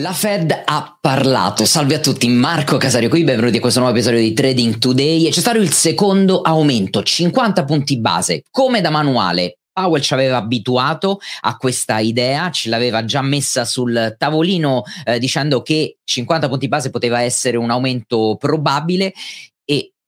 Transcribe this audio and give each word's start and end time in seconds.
La 0.00 0.14
Fed 0.14 0.62
ha 0.64 0.96
parlato. 0.98 1.66
Salve 1.66 1.96
a 1.96 1.98
tutti, 1.98 2.26
Marco 2.28 2.78
Casario 2.78 3.10
qui, 3.10 3.22
benvenuti 3.22 3.58
a 3.58 3.60
questo 3.60 3.80
nuovo 3.80 3.94
episodio 3.94 4.18
di 4.18 4.32
Trading 4.32 4.78
Today. 4.78 5.26
E 5.26 5.30
c'è 5.30 5.40
stato 5.40 5.58
il 5.58 5.70
secondo 5.72 6.40
aumento, 6.40 7.02
50 7.02 7.64
punti 7.64 7.98
base, 7.98 8.44
come 8.50 8.80
da 8.80 8.88
manuale. 8.88 9.58
Powell 9.70 10.00
ci 10.00 10.14
aveva 10.14 10.38
abituato 10.38 11.20
a 11.42 11.56
questa 11.58 11.98
idea, 11.98 12.50
ce 12.50 12.70
l'aveva 12.70 13.04
già 13.04 13.20
messa 13.20 13.66
sul 13.66 14.14
tavolino 14.16 14.84
eh, 15.04 15.18
dicendo 15.18 15.60
che 15.60 15.98
50 16.02 16.48
punti 16.48 16.68
base 16.68 16.88
poteva 16.88 17.20
essere 17.20 17.58
un 17.58 17.70
aumento 17.70 18.36
probabile 18.38 19.12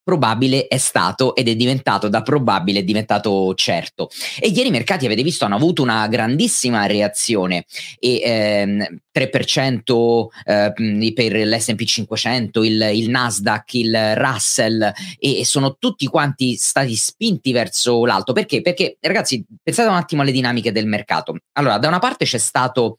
probabile 0.03 0.67
è 0.67 0.79
stato 0.79 1.35
ed 1.35 1.49
è 1.49 1.55
diventato 1.55 2.09
da 2.09 2.23
probabile 2.23 2.81
è 2.81 2.83
diventato 2.85 3.55
certo. 3.55 4.09
E 4.39 4.49
ieri 4.49 4.69
i 4.69 4.73
mercati 4.73 5.07
avete 5.07 5.23
visto 5.23 5.45
hanno 5.45 5.57
avuto 5.57 5.83
una 5.83 6.07
grandissima 6.09 6.87
reazione 6.87 7.65
e 7.99 8.21
ehm, 8.23 9.01
3% 9.15 10.27
eh, 10.45 11.13
per 11.13 11.33
l'S&P 11.35 11.85
500 11.85 12.63
il, 12.65 12.91
il, 12.95 13.11
Nasdaq 13.11 13.75
il 13.75 14.17
Russell 14.17 14.93
e 15.19 15.45
sono 15.45 15.77
tutti 15.79 16.07
quanti 16.07 16.57
stati 16.57 16.95
spinti 16.97 17.53
verso 17.53 18.05
l'alto. 18.05 18.33
Perché? 18.33 18.61
perché 18.63 18.97
ragazzi 19.01 19.45
pensate 19.63 19.89
un 19.89 19.97
attimo 19.97 20.23
alle 20.23 20.33
dinamiche 20.33 20.73
del 20.73 20.87
mercato. 20.87 21.37
Allora 21.53 21.79
da 21.79 21.89
una 21.89 21.99
parte 21.99 22.25
c'è 22.25 22.39
stato 22.39 22.99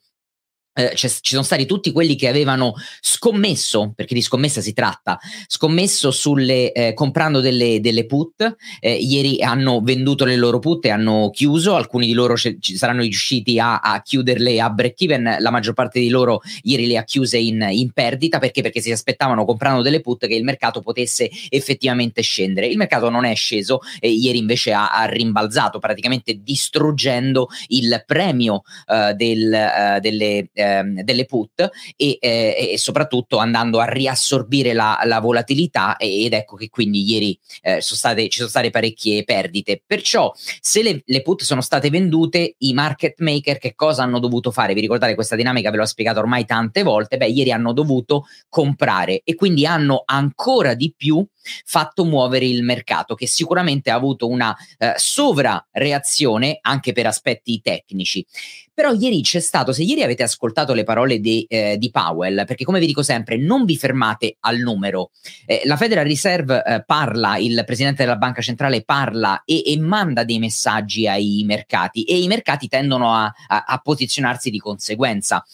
eh, 0.74 0.94
ci 0.96 1.08
sono 1.22 1.42
stati 1.42 1.66
tutti 1.66 1.92
quelli 1.92 2.16
che 2.16 2.28
avevano 2.28 2.74
scommesso, 3.00 3.92
perché 3.94 4.14
di 4.14 4.22
scommessa 4.22 4.60
si 4.60 4.72
tratta, 4.72 5.18
scommesso 5.46 6.10
sulle, 6.10 6.72
eh, 6.72 6.94
comprando 6.94 7.40
delle, 7.40 7.80
delle 7.80 8.06
put, 8.06 8.56
eh, 8.80 8.94
ieri 8.94 9.40
hanno 9.40 9.80
venduto 9.80 10.24
le 10.24 10.36
loro 10.36 10.58
put 10.58 10.84
e 10.86 10.90
hanno 10.90 11.30
chiuso, 11.30 11.76
alcuni 11.76 12.06
di 12.06 12.12
loro 12.12 12.34
c- 12.34 12.58
saranno 12.60 13.02
riusciti 13.02 13.58
a, 13.58 13.78
a, 13.78 14.02
chiuderle 14.02 14.60
a 14.60 14.70
break 14.70 15.00
even, 15.02 15.36
la 15.38 15.50
maggior 15.50 15.74
parte 15.74 16.00
di 16.00 16.08
loro 16.08 16.40
ieri 16.62 16.86
le 16.86 16.98
ha 16.98 17.04
chiuse 17.04 17.38
in, 17.38 17.64
in 17.70 17.92
perdita, 17.92 18.38
perché? 18.38 18.60
Perché 18.62 18.80
si 18.80 18.90
aspettavano 18.90 19.44
comprando 19.44 19.82
delle 19.82 20.00
put 20.00 20.26
che 20.26 20.34
il 20.34 20.44
mercato 20.44 20.80
potesse 20.80 21.30
effettivamente 21.50 22.22
scendere. 22.22 22.66
Il 22.66 22.76
mercato 22.76 23.08
non 23.10 23.24
è 23.24 23.34
sceso, 23.34 23.78
e 24.00 24.10
ieri 24.10 24.38
invece 24.38 24.72
ha, 24.72 24.90
ha 24.90 25.04
rimbalzato, 25.04 25.78
praticamente 25.78 26.40
distruggendo 26.42 27.48
il 27.68 28.02
premio 28.06 28.62
uh, 28.86 29.14
del, 29.14 29.52
uh, 29.52 30.00
delle 30.00 30.48
ehm, 30.64 31.02
delle 31.02 31.24
put 31.24 31.68
e, 31.96 32.16
eh, 32.20 32.70
e, 32.72 32.78
soprattutto 32.78 33.38
andando 33.38 33.78
a 33.78 33.84
riassorbire 33.84 34.72
la, 34.72 35.00
la 35.04 35.20
volatilità 35.20 35.96
ed 35.96 36.32
ecco 36.32 36.56
che 36.56 36.68
quindi 36.68 37.08
ieri 37.08 37.38
eh, 37.62 37.80
sono 37.80 37.98
state, 37.98 38.28
ci 38.28 38.38
sono 38.38 38.48
state 38.48 38.70
parecchie 38.70 39.24
perdite. 39.24 39.82
Perciò 39.84 40.32
se 40.60 40.82
le, 40.82 41.02
le, 41.04 41.22
put 41.22 41.42
sono 41.42 41.60
state 41.60 41.90
vendute, 41.90 42.54
i 42.58 42.72
market 42.72 43.20
maker 43.20 43.58
che 43.58 43.74
cosa 43.74 44.02
hanno 44.02 44.18
dovuto 44.18 44.50
fare? 44.50 44.74
Vi 44.74 44.80
ricordate 44.80 45.14
questa 45.14 45.36
dinamica, 45.36 45.70
ve 45.70 45.76
l'ho 45.76 45.86
spiegata 45.86 46.20
ormai 46.20 46.44
tante 46.44 46.82
volte, 46.82 47.16
beh 47.16 47.26
ieri 47.26 47.52
hanno 47.52 47.72
dovuto 47.72 48.26
comprare 48.48 49.22
e 49.24 49.34
quindi 49.34 49.66
hanno 49.66 50.02
ancora 50.04 50.74
di 50.74 50.92
più 50.96 51.26
fatto 51.64 52.04
muovere 52.04 52.46
il 52.46 52.62
mercato 52.62 53.14
che 53.14 53.26
sicuramente 53.26 53.90
ha 53.90 53.94
avuto 53.94 54.28
una 54.28 54.56
eh, 54.78 54.94
sovrareazione 54.96 56.58
anche 56.60 56.92
per 56.92 57.06
aspetti 57.06 57.60
tecnici. 57.60 58.24
Però 58.72 58.92
ieri 58.92 59.20
c'è 59.20 59.38
stato, 59.40 59.72
se 59.72 59.82
ieri 59.82 60.02
avete 60.02 60.24
ascoltato 60.24 60.53
le 60.72 60.84
parole 60.84 61.18
di, 61.18 61.44
eh, 61.48 61.76
di 61.78 61.90
Powell, 61.90 62.44
perché 62.46 62.64
come 62.64 62.78
vi 62.78 62.86
dico 62.86 63.02
sempre, 63.02 63.36
non 63.36 63.64
vi 63.64 63.76
fermate 63.76 64.36
al 64.40 64.58
numero. 64.58 65.10
Eh, 65.44 65.62
la 65.64 65.76
Federal 65.76 66.04
Reserve 66.04 66.62
eh, 66.64 66.84
parla, 66.84 67.36
il 67.36 67.62
presidente 67.66 68.04
della 68.04 68.16
banca 68.16 68.40
centrale 68.40 68.84
parla 68.84 69.42
e, 69.44 69.62
e, 69.66 69.78
manda 69.78 70.24
dei 70.24 70.38
messaggi 70.38 71.08
ai 71.08 71.42
mercati 71.44 72.04
e 72.04 72.20
i 72.20 72.26
mercati 72.26 72.68
tendono 72.68 73.12
a, 73.14 73.24
a, 73.24 73.64
a 73.66 73.78
posizionarsi 73.78 74.50
di 74.50 74.58
conseguenza. 74.58 75.44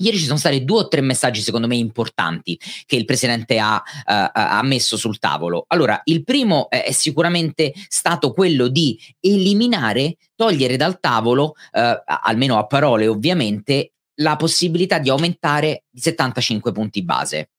Ieri 0.00 0.16
ci 0.16 0.24
sono 0.24 0.38
stati 0.38 0.64
due 0.64 0.80
o 0.80 0.88
tre 0.88 1.02
messaggi, 1.02 1.42
secondo 1.42 1.66
me, 1.66 1.76
importanti 1.76 2.58
che 2.86 2.96
il 2.96 3.04
presidente 3.04 3.58
ha, 3.58 3.74
uh, 3.74 4.30
ha 4.32 4.62
messo 4.62 4.96
sul 4.96 5.18
tavolo. 5.18 5.66
Allora, 5.68 6.00
il 6.04 6.24
primo 6.24 6.70
è 6.70 6.90
sicuramente 6.92 7.74
stato 7.88 8.32
quello 8.32 8.68
di 8.68 8.98
eliminare, 9.20 10.16
togliere 10.34 10.76
dal 10.76 11.00
tavolo, 11.00 11.54
uh, 11.72 12.02
almeno 12.22 12.56
a 12.56 12.66
parole 12.66 13.06
ovviamente, 13.06 13.92
la 14.20 14.36
possibilità 14.36 14.98
di 14.98 15.10
aumentare 15.10 15.84
di 15.90 16.00
75 16.00 16.72
punti 16.72 17.02
base. 17.02 17.50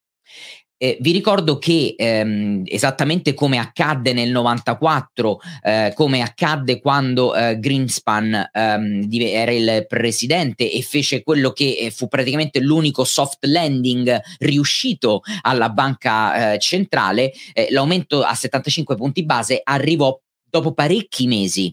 Eh, 0.84 0.98
vi 1.00 1.12
ricordo 1.12 1.60
che 1.60 1.94
ehm, 1.96 2.64
esattamente 2.66 3.36
come 3.36 3.60
accadde 3.60 4.14
nel 4.14 4.32
94, 4.32 5.40
eh, 5.62 5.92
come 5.94 6.24
accadde 6.24 6.80
quando 6.80 7.36
eh, 7.36 7.60
Greenspan 7.60 8.50
ehm, 8.52 9.08
era 9.12 9.52
il 9.52 9.86
presidente 9.88 10.72
e 10.72 10.82
fece 10.82 11.22
quello 11.22 11.52
che 11.52 11.78
eh, 11.78 11.92
fu 11.92 12.08
praticamente 12.08 12.60
l'unico 12.62 13.04
soft 13.04 13.46
landing 13.46 14.20
riuscito 14.40 15.22
alla 15.42 15.70
banca 15.70 16.54
eh, 16.54 16.58
centrale, 16.58 17.32
eh, 17.54 17.68
l'aumento 17.70 18.24
a 18.24 18.34
75 18.34 18.96
punti 18.96 19.24
base 19.24 19.62
arrivò 19.64 20.20
dopo 20.50 20.74
parecchi 20.74 21.28
mesi 21.28 21.72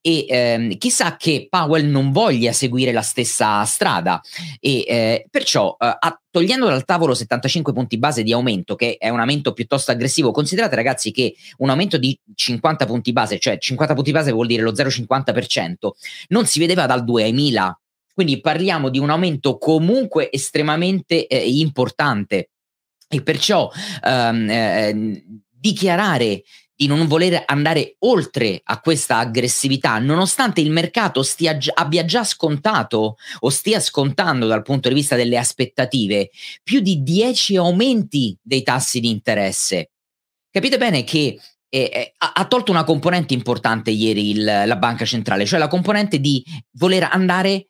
e 0.00 0.26
ehm, 0.28 0.78
chissà 0.78 1.16
che 1.16 1.46
Powell 1.48 1.88
non 1.88 2.12
voglia 2.12 2.52
seguire 2.52 2.92
la 2.92 3.02
stessa 3.02 3.64
strada. 3.64 4.20
E 4.60 4.84
eh, 4.86 5.26
perciò 5.30 5.76
eh, 5.78 5.96
togliendo 6.30 6.66
dal 6.66 6.84
tavolo 6.84 7.14
75 7.14 7.72
punti 7.72 7.98
base 7.98 8.22
di 8.22 8.32
aumento 8.32 8.74
che 8.74 8.96
è 8.98 9.08
un 9.08 9.20
aumento 9.20 9.52
piuttosto 9.52 9.90
aggressivo 9.92 10.32
considerate 10.32 10.74
ragazzi 10.74 11.12
che 11.12 11.34
un 11.58 11.70
aumento 11.70 11.96
di 11.96 12.18
50 12.34 12.86
punti 12.86 13.12
base 13.12 13.38
cioè 13.38 13.56
50 13.56 13.94
punti 13.94 14.10
base 14.10 14.32
vuol 14.32 14.48
dire 14.48 14.62
lo 14.62 14.72
0,50% 14.72 15.90
non 16.28 16.46
si 16.46 16.58
vedeva 16.58 16.86
dal 16.86 17.04
2000 17.04 17.78
quindi 18.14 18.40
parliamo 18.40 18.90
di 18.90 19.00
un 19.00 19.10
aumento 19.10 19.58
comunque 19.58 20.30
estremamente 20.30 21.26
eh, 21.26 21.50
importante. 21.58 22.50
E 23.08 23.22
perciò 23.22 23.70
ehm, 24.02 24.48
eh, 24.48 25.24
dichiarare 25.50 26.44
di 26.76 26.86
non 26.86 27.06
voler 27.06 27.42
andare 27.46 27.96
oltre 28.00 28.60
a 28.64 28.80
questa 28.80 29.18
aggressività, 29.18 29.98
nonostante 29.98 30.60
il 30.60 30.70
mercato 30.70 31.22
stia, 31.22 31.56
abbia 31.74 32.04
già 32.04 32.24
scontato 32.24 33.16
o 33.40 33.48
stia 33.50 33.80
scontando 33.80 34.46
dal 34.46 34.62
punto 34.62 34.88
di 34.88 34.94
vista 34.94 35.16
delle 35.16 35.38
aspettative 35.38 36.30
più 36.62 36.80
di 36.80 37.02
10 37.02 37.56
aumenti 37.56 38.36
dei 38.42 38.62
tassi 38.62 39.00
di 39.00 39.10
interesse. 39.10 39.90
Capite 40.50 40.78
bene 40.78 41.04
che 41.04 41.38
eh, 41.68 41.90
eh, 41.92 42.14
ha, 42.16 42.46
tolto 42.46 42.70
una 42.70 42.84
componente 42.84 43.34
importante 43.34 43.90
ieri 43.90 44.30
il, 44.30 44.44
la 44.44 44.76
banca 44.76 45.04
centrale, 45.04 45.44
cioè 45.44 45.58
la 45.58 45.66
componente 45.66 46.20
di 46.20 46.44
voler 46.72 47.08
andare 47.10 47.68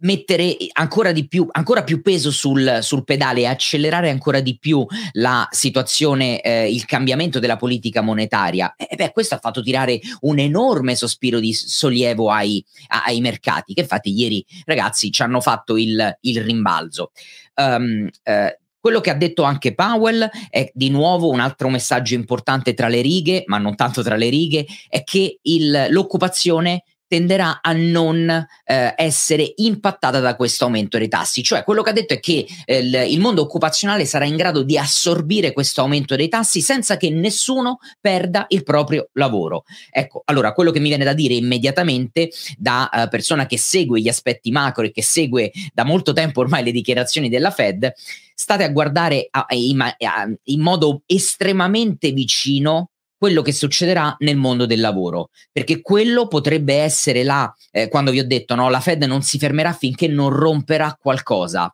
mettere 0.00 0.56
ancora 0.72 1.12
di 1.12 1.26
più, 1.26 1.46
ancora 1.50 1.82
più 1.82 2.02
peso 2.02 2.30
sul, 2.30 2.78
sul 2.80 3.04
pedale 3.04 3.40
e 3.40 3.46
accelerare 3.46 4.10
ancora 4.10 4.40
di 4.40 4.58
più 4.58 4.84
la 5.12 5.46
situazione, 5.50 6.40
eh, 6.40 6.72
il 6.72 6.84
cambiamento 6.84 7.38
della 7.38 7.56
politica 7.56 8.00
monetaria, 8.00 8.74
e 8.76 8.96
beh, 8.96 9.12
questo 9.12 9.34
ha 9.34 9.38
fatto 9.38 9.62
tirare 9.62 10.00
un 10.20 10.38
enorme 10.38 10.94
sospiro 10.94 11.40
di 11.40 11.52
sollievo 11.52 12.30
ai, 12.30 12.64
ai 12.88 13.20
mercati, 13.20 13.74
che 13.74 13.82
infatti 13.82 14.12
ieri 14.12 14.44
ragazzi 14.64 15.10
ci 15.10 15.22
hanno 15.22 15.40
fatto 15.40 15.76
il, 15.76 16.18
il 16.20 16.42
rimbalzo. 16.42 17.12
Um, 17.54 18.08
eh, 18.22 18.58
quello 18.80 19.00
che 19.00 19.10
ha 19.10 19.14
detto 19.14 19.42
anche 19.42 19.74
Powell 19.74 20.26
è 20.48 20.70
di 20.72 20.88
nuovo 20.88 21.28
un 21.28 21.40
altro 21.40 21.68
messaggio 21.68 22.14
importante 22.14 22.72
tra 22.72 22.88
le 22.88 23.02
righe, 23.02 23.44
ma 23.46 23.58
non 23.58 23.76
tanto 23.76 24.02
tra 24.02 24.16
le 24.16 24.30
righe, 24.30 24.66
è 24.88 25.04
che 25.04 25.38
il, 25.42 25.88
l'occupazione 25.90 26.84
tenderà 27.10 27.58
a 27.60 27.72
non 27.72 28.28
eh, 28.28 28.94
essere 28.96 29.54
impattata 29.56 30.20
da 30.20 30.36
questo 30.36 30.66
aumento 30.66 30.96
dei 30.96 31.08
tassi. 31.08 31.42
Cioè 31.42 31.64
quello 31.64 31.82
che 31.82 31.90
ha 31.90 31.92
detto 31.92 32.14
è 32.14 32.20
che 32.20 32.46
eh, 32.64 32.78
il, 32.78 33.18
mondo 33.18 33.42
occupazionale 33.42 34.04
sarà 34.04 34.26
in 34.26 34.36
grado 34.36 34.62
di 34.62 34.78
assorbire 34.78 35.52
questo 35.52 35.80
aumento 35.80 36.14
dei 36.14 36.28
tassi 36.28 36.60
senza 36.60 36.96
che 36.96 37.10
nessuno 37.10 37.80
perda 38.00 38.44
il 38.50 38.62
proprio 38.62 39.08
lavoro. 39.14 39.64
Ecco, 39.90 40.22
allora 40.26 40.52
quello 40.52 40.70
che 40.70 40.78
mi 40.78 40.86
viene 40.86 41.02
da 41.02 41.12
dire 41.12 41.34
immediatamente 41.34 42.30
da 42.56 42.88
uh, 42.92 43.08
persona 43.08 43.46
che 43.46 43.58
segue 43.58 44.00
gli 44.00 44.08
aspetti 44.08 44.52
macro 44.52 44.84
e 44.84 44.92
che 44.92 45.02
segue 45.02 45.50
da 45.74 45.82
molto 45.82 46.12
tempo 46.12 46.38
ormai 46.38 46.62
le 46.62 46.70
dichiarazioni 46.70 47.28
della 47.28 47.50
Fed, 47.50 47.92
state 48.32 48.62
a 48.62 48.68
guardare 48.68 49.26
a, 49.32 49.46
a, 49.48 50.28
in 50.44 50.60
modo 50.60 51.02
estremamente 51.06 52.12
vicino 52.12 52.89
quello 53.20 53.42
che 53.42 53.52
succederà 53.52 54.16
nel 54.20 54.38
mondo 54.38 54.64
del 54.64 54.80
lavoro, 54.80 55.28
perché 55.52 55.82
quello 55.82 56.26
potrebbe 56.26 56.76
essere 56.76 57.22
la, 57.22 57.54
eh, 57.70 57.88
quando 57.88 58.12
vi 58.12 58.18
ho 58.18 58.26
detto, 58.26 58.54
no, 58.54 58.70
la 58.70 58.80
Fed 58.80 59.02
non 59.02 59.20
si 59.20 59.36
fermerà 59.36 59.74
finché 59.74 60.08
non 60.08 60.30
romperà 60.30 60.96
qualcosa. 60.98 61.70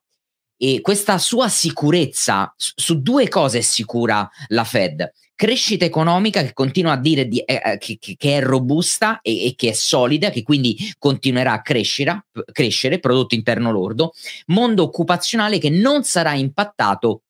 E 0.57 0.81
questa 0.81 1.19
sua 1.19 1.49
sicurezza, 1.49 2.53
su 2.57 3.01
due 3.01 3.29
cose 3.29 3.59
è 3.59 3.61
sicura 3.61 4.29
la 4.49 4.65
Fed. 4.65 5.09
Crescita 5.37 5.85
economica 5.85 6.43
che 6.43 6.53
continua 6.53 6.93
a 6.93 6.99
dire 6.99 7.29
di, 7.29 7.39
eh, 7.39 7.63
eh 7.65 7.79
che, 7.79 7.97
che, 8.01 8.39
è 8.39 8.43
robusta 8.43 9.21
e, 9.21 9.47
e, 9.47 9.55
che 9.55 9.69
è 9.69 9.73
solida, 9.73 10.31
che 10.31 10.43
quindi 10.43 10.77
continuerà 10.99 11.53
a 11.53 11.63
crescere, 11.63 12.27
crescere, 12.51 12.99
prodotto 12.99 13.37
interno 13.37 13.71
lordo, 13.71 14.15
mondo 14.47 14.83
occupazionale 14.83 15.59
che 15.59 15.71
non 15.71 16.03
sarà 16.03 16.35
impattato 16.35 17.21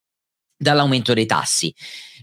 dall'aumento 0.57 1.15
dei 1.15 1.27
tassi. 1.27 1.75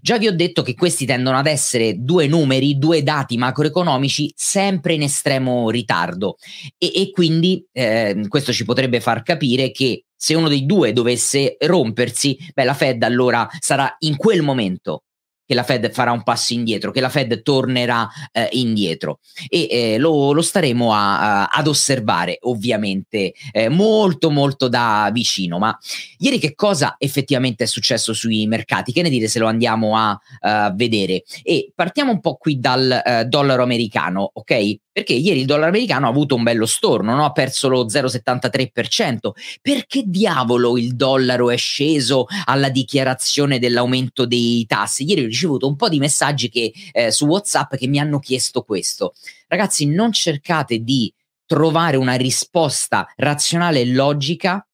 Già 0.01 0.17
vi 0.17 0.27
ho 0.27 0.35
detto 0.35 0.63
che 0.63 0.73
questi 0.73 1.05
tendono 1.05 1.37
ad 1.37 1.47
essere 1.47 1.95
due 1.97 2.27
numeri, 2.27 2.77
due 2.77 3.03
dati 3.03 3.37
macroeconomici 3.37 4.33
sempre 4.35 4.95
in 4.95 5.03
estremo 5.03 5.69
ritardo 5.69 6.35
e, 6.77 6.91
e 6.93 7.11
quindi 7.11 7.65
eh, 7.71 8.25
questo 8.27 8.51
ci 8.51 8.65
potrebbe 8.65 8.99
far 8.99 9.23
capire 9.23 9.71
che 9.71 10.05
se 10.13 10.35
uno 10.35 10.49
dei 10.49 10.65
due 10.65 10.93
dovesse 10.93 11.55
rompersi, 11.59 12.37
beh, 12.53 12.63
la 12.63 12.73
Fed 12.73 13.03
allora 13.03 13.47
sarà 13.59 13.95
in 13.99 14.17
quel 14.17 14.41
momento 14.41 15.03
che 15.45 15.53
la 15.53 15.63
Fed 15.63 15.91
farà 15.91 16.11
un 16.11 16.23
passo 16.23 16.53
indietro, 16.53 16.91
che 16.91 17.01
la 17.01 17.09
Fed 17.09 17.41
tornerà 17.41 18.07
eh, 18.31 18.49
indietro 18.53 19.19
e 19.47 19.67
eh, 19.69 19.97
lo, 19.97 20.31
lo, 20.31 20.41
staremo 20.41 20.93
a, 20.93 21.43
a, 21.43 21.49
ad 21.51 21.67
osservare 21.67 22.37
ovviamente 22.41 23.33
eh, 23.51 23.69
molto 23.69 24.29
molto 24.29 24.67
da 24.67 25.09
vicino. 25.11 25.57
Ma 25.57 25.77
ieri 26.17 26.39
che 26.39 26.55
cosa 26.55 26.95
effettivamente 26.97 27.65
è 27.65 27.67
successo 27.67 28.13
sui 28.13 28.47
mercati? 28.47 28.91
Che 28.91 29.01
ne 29.01 29.09
dite 29.09 29.27
se 29.27 29.39
lo 29.39 29.47
andiamo 29.47 29.97
a 29.97 30.19
uh, 30.41 30.75
vedere? 30.75 31.23
E 31.43 31.71
partiamo 31.75 32.11
un 32.11 32.19
po' 32.19 32.35
qui 32.35 32.59
dal 32.59 33.01
uh, 33.03 33.23
dollaro 33.27 33.63
americano, 33.63 34.29
ok? 34.33 34.77
Perché 34.93 35.13
ieri 35.13 35.39
il 35.39 35.47
dollaro 35.47 35.69
americano 35.69 36.05
ha 36.05 36.09
avuto 36.09 36.35
un 36.35 36.43
bello 36.43 36.67
storno, 36.67 37.15
no? 37.15 37.25
ha 37.25 37.31
perso 37.31 37.67
lo 37.67 37.87
0,73%. 37.87 39.31
Perché 39.59 40.03
diavolo 40.05 40.77
il 40.77 40.95
dollaro 40.95 41.49
è 41.49 41.57
sceso 41.57 42.27
alla 42.45 42.69
dichiarazione 42.69 43.57
dell'aumento 43.57 44.27
dei 44.27 44.63
tassi? 44.67 45.03
Ieri 45.03 45.23
ho 45.23 45.25
ricevuto 45.25 45.67
un 45.67 45.75
po' 45.75 45.89
di 45.89 45.97
messaggi 45.97 46.47
che, 46.49 46.71
eh, 46.91 47.11
su 47.11 47.25
WhatsApp 47.25 47.73
che 47.73 47.87
mi 47.87 47.99
hanno 47.99 48.19
chiesto 48.19 48.61
questo. 48.61 49.15
Ragazzi, 49.47 49.87
non 49.87 50.11
cercate 50.11 50.77
di 50.83 51.11
trovare 51.47 51.97
una 51.97 52.13
risposta 52.13 53.11
razionale 53.15 53.81
e 53.81 53.87
logica 53.87 54.65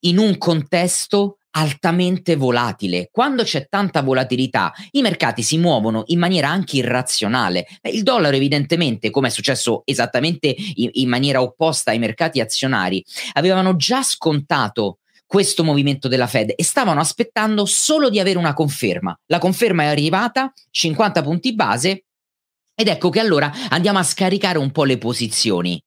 in 0.00 0.18
un 0.18 0.36
contesto 0.36 1.38
altamente 1.52 2.36
volatile. 2.36 3.08
Quando 3.10 3.42
c'è 3.42 3.66
tanta 3.68 4.02
volatilità, 4.02 4.72
i 4.92 5.02
mercati 5.02 5.42
si 5.42 5.58
muovono 5.58 6.02
in 6.06 6.18
maniera 6.18 6.48
anche 6.48 6.76
irrazionale. 6.76 7.66
Il 7.82 8.02
dollaro, 8.02 8.36
evidentemente, 8.36 9.10
come 9.10 9.28
è 9.28 9.30
successo 9.30 9.82
esattamente 9.84 10.54
in, 10.74 11.08
maniera 11.08 11.42
opposta 11.42 11.90
ai 11.90 11.98
mercati 11.98 12.40
azionari, 12.40 13.04
avevano 13.32 13.76
già 13.76 14.02
scontato 14.02 14.98
questo 15.26 15.64
movimento 15.64 16.08
della 16.08 16.26
Fed 16.26 16.52
e 16.54 16.62
stavano 16.62 17.00
aspettando 17.00 17.64
solo 17.64 18.10
di 18.10 18.20
avere 18.20 18.38
una 18.38 18.52
conferma. 18.52 19.18
La 19.26 19.38
conferma 19.38 19.84
è 19.84 19.86
arrivata, 19.86 20.52
50 20.70 21.22
punti 21.22 21.54
base, 21.54 22.04
ed 22.74 22.88
ecco 22.88 23.10
che 23.10 23.20
allora 23.20 23.50
andiamo 23.68 23.98
a 23.98 24.02
scaricare 24.02 24.58
un 24.58 24.70
po' 24.70 24.84
le 24.84 24.98
posizioni. 24.98 25.82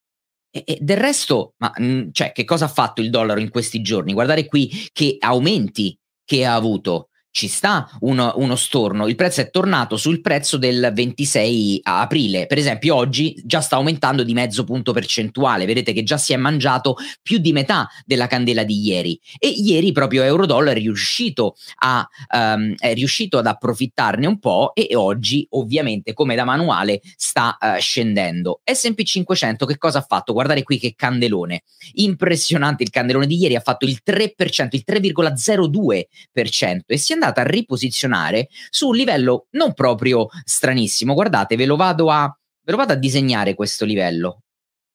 E, 0.56 0.64
e 0.66 0.78
del 0.80 0.96
resto, 0.96 1.56
ma 1.58 1.74
mh, 1.76 2.12
cioè, 2.14 2.32
che 2.32 2.46
cosa 2.46 2.66
ha 2.66 2.70
fatto 2.70 3.02
il 3.02 3.10
dollaro 3.10 3.42
in 3.42 3.50
questi 3.50 3.82
giorni? 3.82 4.14
Guardate 4.14 4.46
qui 4.46 4.88
che 4.94 5.18
aumenti 5.20 6.00
che 6.24 6.46
ha 6.46 6.56
avuto 6.56 7.10
ci 7.36 7.50
sta 7.50 7.90
uno, 8.00 8.32
uno, 8.38 8.56
storno. 8.56 9.10
Il 9.10 9.16
prezzo 9.16 9.42
è 9.42 9.50
tornato 9.50 9.98
sul 9.98 10.22
prezzo 10.22 10.56
del 10.56 10.94
26 10.94 11.82
aprile. 11.84 12.46
Per 12.46 12.58
esempio, 12.58 12.96
oggi 12.96 13.36
già 13.44 13.60
sta 13.60 13.76
aumentando 13.76 14.24
di 14.24 14.32
mezzo 14.32 14.64
punto 14.64 14.94
percentuale. 14.94 15.66
Vedete 15.66 15.92
che 15.92 16.04
già 16.04 16.18
si 16.18 16.32
è 16.32 16.38
mangiato 16.38 16.96
più 17.22 17.40
di 17.40 17.52
metà 17.52 17.90
della 18.06 18.28
candela 18.28 18.64
di 18.64 18.80
ieri. 18.80 19.20
E 19.38 19.50
ieri 19.50 19.92
proprio 19.92 20.24
Eurodollar 20.24 20.78
è 20.78 20.80
riuscito, 20.80 21.58
a, 21.80 22.08
um, 22.34 22.74
è 22.78 22.94
riuscito 22.94 23.38
ad 23.38 23.48
approfittarne 23.48 24.26
un 24.26 24.40
po' 24.40 24.74
e 24.74 24.96
oggi, 24.96 25.46
ovviamente, 25.50 26.14
come 26.14 26.36
da 26.36 26.46
manuale, 26.46 27.02
sta 27.18 27.58
uh, 27.60 27.78
scendendo. 27.82 28.62
SP 28.64 29.04
500 29.04 29.66
che 29.66 29.78
cosa 29.78 29.98
ha 29.98 30.06
fatto? 30.08 30.32
Guardate 30.32 30.64
qui 30.64 30.80
che 30.80 30.94
candelone. 30.96 31.64
Impressionante 31.96 32.84
il 32.84 32.92
candelone 32.92 33.28
di 33.28 33.36
ieri, 33.36 33.58
ha 33.58 33.60
fatto 33.60 33.84
il 33.86 34.00
3%, 34.06 34.70
il 34.72 34.84
3,02% 34.88 36.80
e 36.86 36.98
si 36.98 37.12
è 37.12 37.16
andato 37.16 37.24
andata 37.26 37.42
a 37.42 37.52
riposizionare 37.52 38.50
su 38.70 38.90
un 38.90 38.96
livello 38.96 39.48
non 39.52 39.74
proprio 39.74 40.28
stranissimo. 40.44 41.14
Guardate, 41.14 41.56
ve 41.56 41.66
lo 41.66 41.76
vado 41.76 42.10
a, 42.12 42.26
ve 42.64 42.72
lo 42.72 42.78
vado 42.78 42.94
a 42.94 42.98
disegnare 42.98 43.54
questo 43.56 43.86
livello. 43.86 44.42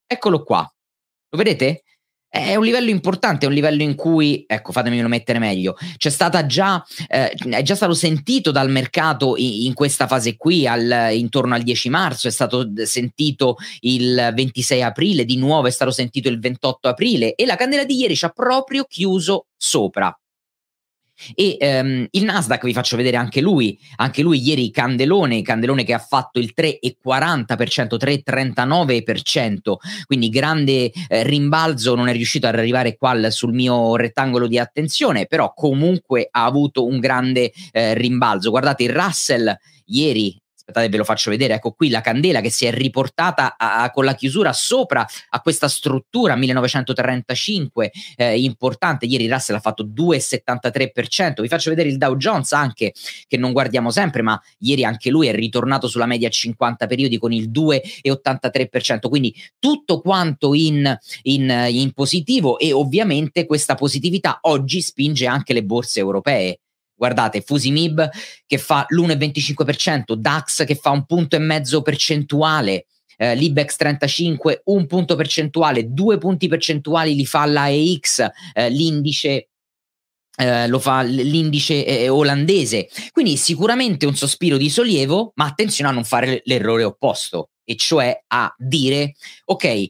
Eccolo 0.07 0.43
qua. 0.43 0.69
Lo 1.29 1.37
vedete? 1.37 1.83
È 2.33 2.55
un 2.55 2.63
livello 2.63 2.89
importante, 2.89 3.43
è 3.45 3.49
un 3.49 3.53
livello 3.53 3.81
in 3.81 3.93
cui, 3.93 4.45
ecco, 4.47 4.71
fatemelo 4.71 5.09
mettere 5.09 5.37
meglio, 5.37 5.75
c'è 5.97 6.09
stata 6.09 6.45
già, 6.45 6.81
eh, 7.09 7.31
è 7.31 7.61
già 7.61 7.75
stato 7.75 7.93
sentito 7.93 8.51
dal 8.51 8.69
mercato 8.69 9.35
in, 9.35 9.65
in 9.65 9.73
questa 9.73 10.07
fase 10.07 10.37
qui, 10.37 10.65
al, 10.65 11.09
intorno 11.11 11.55
al 11.55 11.61
10 11.61 11.89
marzo, 11.89 12.29
è 12.29 12.31
stato 12.31 12.71
sentito 12.85 13.57
il 13.81 14.31
26 14.33 14.81
aprile, 14.81 15.25
di 15.25 15.35
nuovo 15.35 15.67
è 15.67 15.71
stato 15.71 15.91
sentito 15.91 16.29
il 16.29 16.39
28 16.39 16.87
aprile 16.87 17.35
e 17.35 17.45
la 17.45 17.57
candela 17.57 17.83
di 17.83 17.97
ieri 17.97 18.15
ci 18.15 18.23
ha 18.23 18.29
proprio 18.29 18.85
chiuso 18.85 19.47
sopra. 19.57 20.17
E 21.35 21.57
ehm, 21.59 22.07
il 22.11 22.23
Nasdaq 22.23 22.65
vi 22.65 22.73
faccio 22.73 22.97
vedere 22.97 23.17
anche 23.17 23.41
lui, 23.41 23.77
anche 23.97 24.21
lui 24.21 24.41
ieri 24.41 24.71
Candelone, 24.71 25.41
Candelone 25.41 25.83
che 25.83 25.93
ha 25.93 25.99
fatto 25.99 26.39
il 26.39 26.53
3,40%, 26.55 27.97
3,39%, 27.97 29.75
quindi 30.05 30.29
grande 30.29 30.91
eh, 30.91 31.23
rimbalzo, 31.23 31.95
non 31.95 32.07
è 32.07 32.13
riuscito 32.13 32.47
ad 32.47 32.55
arrivare 32.55 32.97
qua 32.97 33.29
sul 33.29 33.53
mio 33.53 33.95
rettangolo 33.95 34.47
di 34.47 34.57
attenzione, 34.57 35.25
però 35.25 35.53
comunque 35.53 36.27
ha 36.29 36.45
avuto 36.45 36.85
un 36.85 36.99
grande 36.99 37.51
eh, 37.71 37.93
rimbalzo. 37.93 38.49
Guardate 38.49 38.83
il 38.83 38.91
Russell 38.91 39.53
ieri 39.85 40.39
aspettate 40.71 40.89
ve 40.89 40.97
lo 40.97 41.03
faccio 41.03 41.29
vedere, 41.29 41.55
ecco 41.55 41.73
qui 41.73 41.89
la 41.89 42.01
candela 42.01 42.41
che 42.41 42.49
si 42.49 42.65
è 42.65 42.71
riportata 42.71 43.55
a, 43.57 43.83
a, 43.83 43.91
con 43.91 44.05
la 44.05 44.15
chiusura 44.15 44.53
sopra 44.53 45.05
a 45.29 45.41
questa 45.41 45.67
struttura 45.67 46.35
1935 46.35 47.91
eh, 48.15 48.39
importante, 48.41 49.05
ieri 49.05 49.27
Russell 49.27 49.57
ha 49.57 49.59
fatto 49.59 49.85
2,73%, 49.85 51.41
vi 51.41 51.47
faccio 51.47 51.69
vedere 51.69 51.89
il 51.89 51.97
Dow 51.97 52.15
Jones 52.15 52.53
anche 52.53 52.93
che 53.27 53.37
non 53.37 53.51
guardiamo 53.51 53.91
sempre 53.91 54.21
ma 54.21 54.41
ieri 54.59 54.85
anche 54.85 55.09
lui 55.09 55.27
è 55.27 55.33
ritornato 55.33 55.87
sulla 55.87 56.05
media 56.05 56.29
50 56.29 56.87
periodi 56.87 57.17
con 57.17 57.33
il 57.33 57.49
2,83%, 57.51 59.09
quindi 59.09 59.35
tutto 59.59 59.99
quanto 60.01 60.53
in, 60.53 60.97
in, 61.23 61.65
in 61.69 61.91
positivo 61.91 62.57
e 62.57 62.71
ovviamente 62.71 63.45
questa 63.45 63.75
positività 63.75 64.39
oggi 64.41 64.81
spinge 64.81 65.27
anche 65.27 65.53
le 65.53 65.63
borse 65.63 65.99
europee 65.99 66.59
guardate, 67.01 67.41
Fusimib 67.41 68.07
che 68.45 68.59
fa 68.59 68.85
l'1,25%, 68.87 70.13
DAX 70.13 70.63
che 70.65 70.75
fa 70.75 70.91
un 70.91 71.07
punto 71.07 71.35
e 71.35 71.39
mezzo 71.39 71.81
percentuale, 71.81 72.85
eh, 73.17 73.33
l'Ibex 73.33 73.75
35 73.75 74.61
un 74.65 74.85
punto 74.85 75.15
percentuale, 75.15 75.91
due 75.91 76.19
punti 76.19 76.47
percentuali 76.47 77.15
li 77.15 77.25
fa 77.25 77.47
l'AEX, 77.47 78.27
eh, 78.53 78.69
l'indice 78.69 79.47
eh, 80.37 80.67
lo 80.67 80.77
fa 80.77 81.01
l'indice 81.01 81.85
eh, 81.85 82.07
olandese. 82.07 82.87
Quindi 83.11 83.35
sicuramente 83.35 84.05
un 84.05 84.15
sospiro 84.15 84.57
di 84.57 84.69
sollievo, 84.69 85.31
ma 85.35 85.45
attenzione 85.45 85.89
a 85.89 85.93
non 85.93 86.03
fare 86.03 86.41
l'errore 86.45 86.83
opposto 86.83 87.49
e 87.71 87.75
cioè 87.77 88.23
a 88.27 88.53
dire 88.57 89.13
ok, 89.45 89.63
eh, 89.63 89.89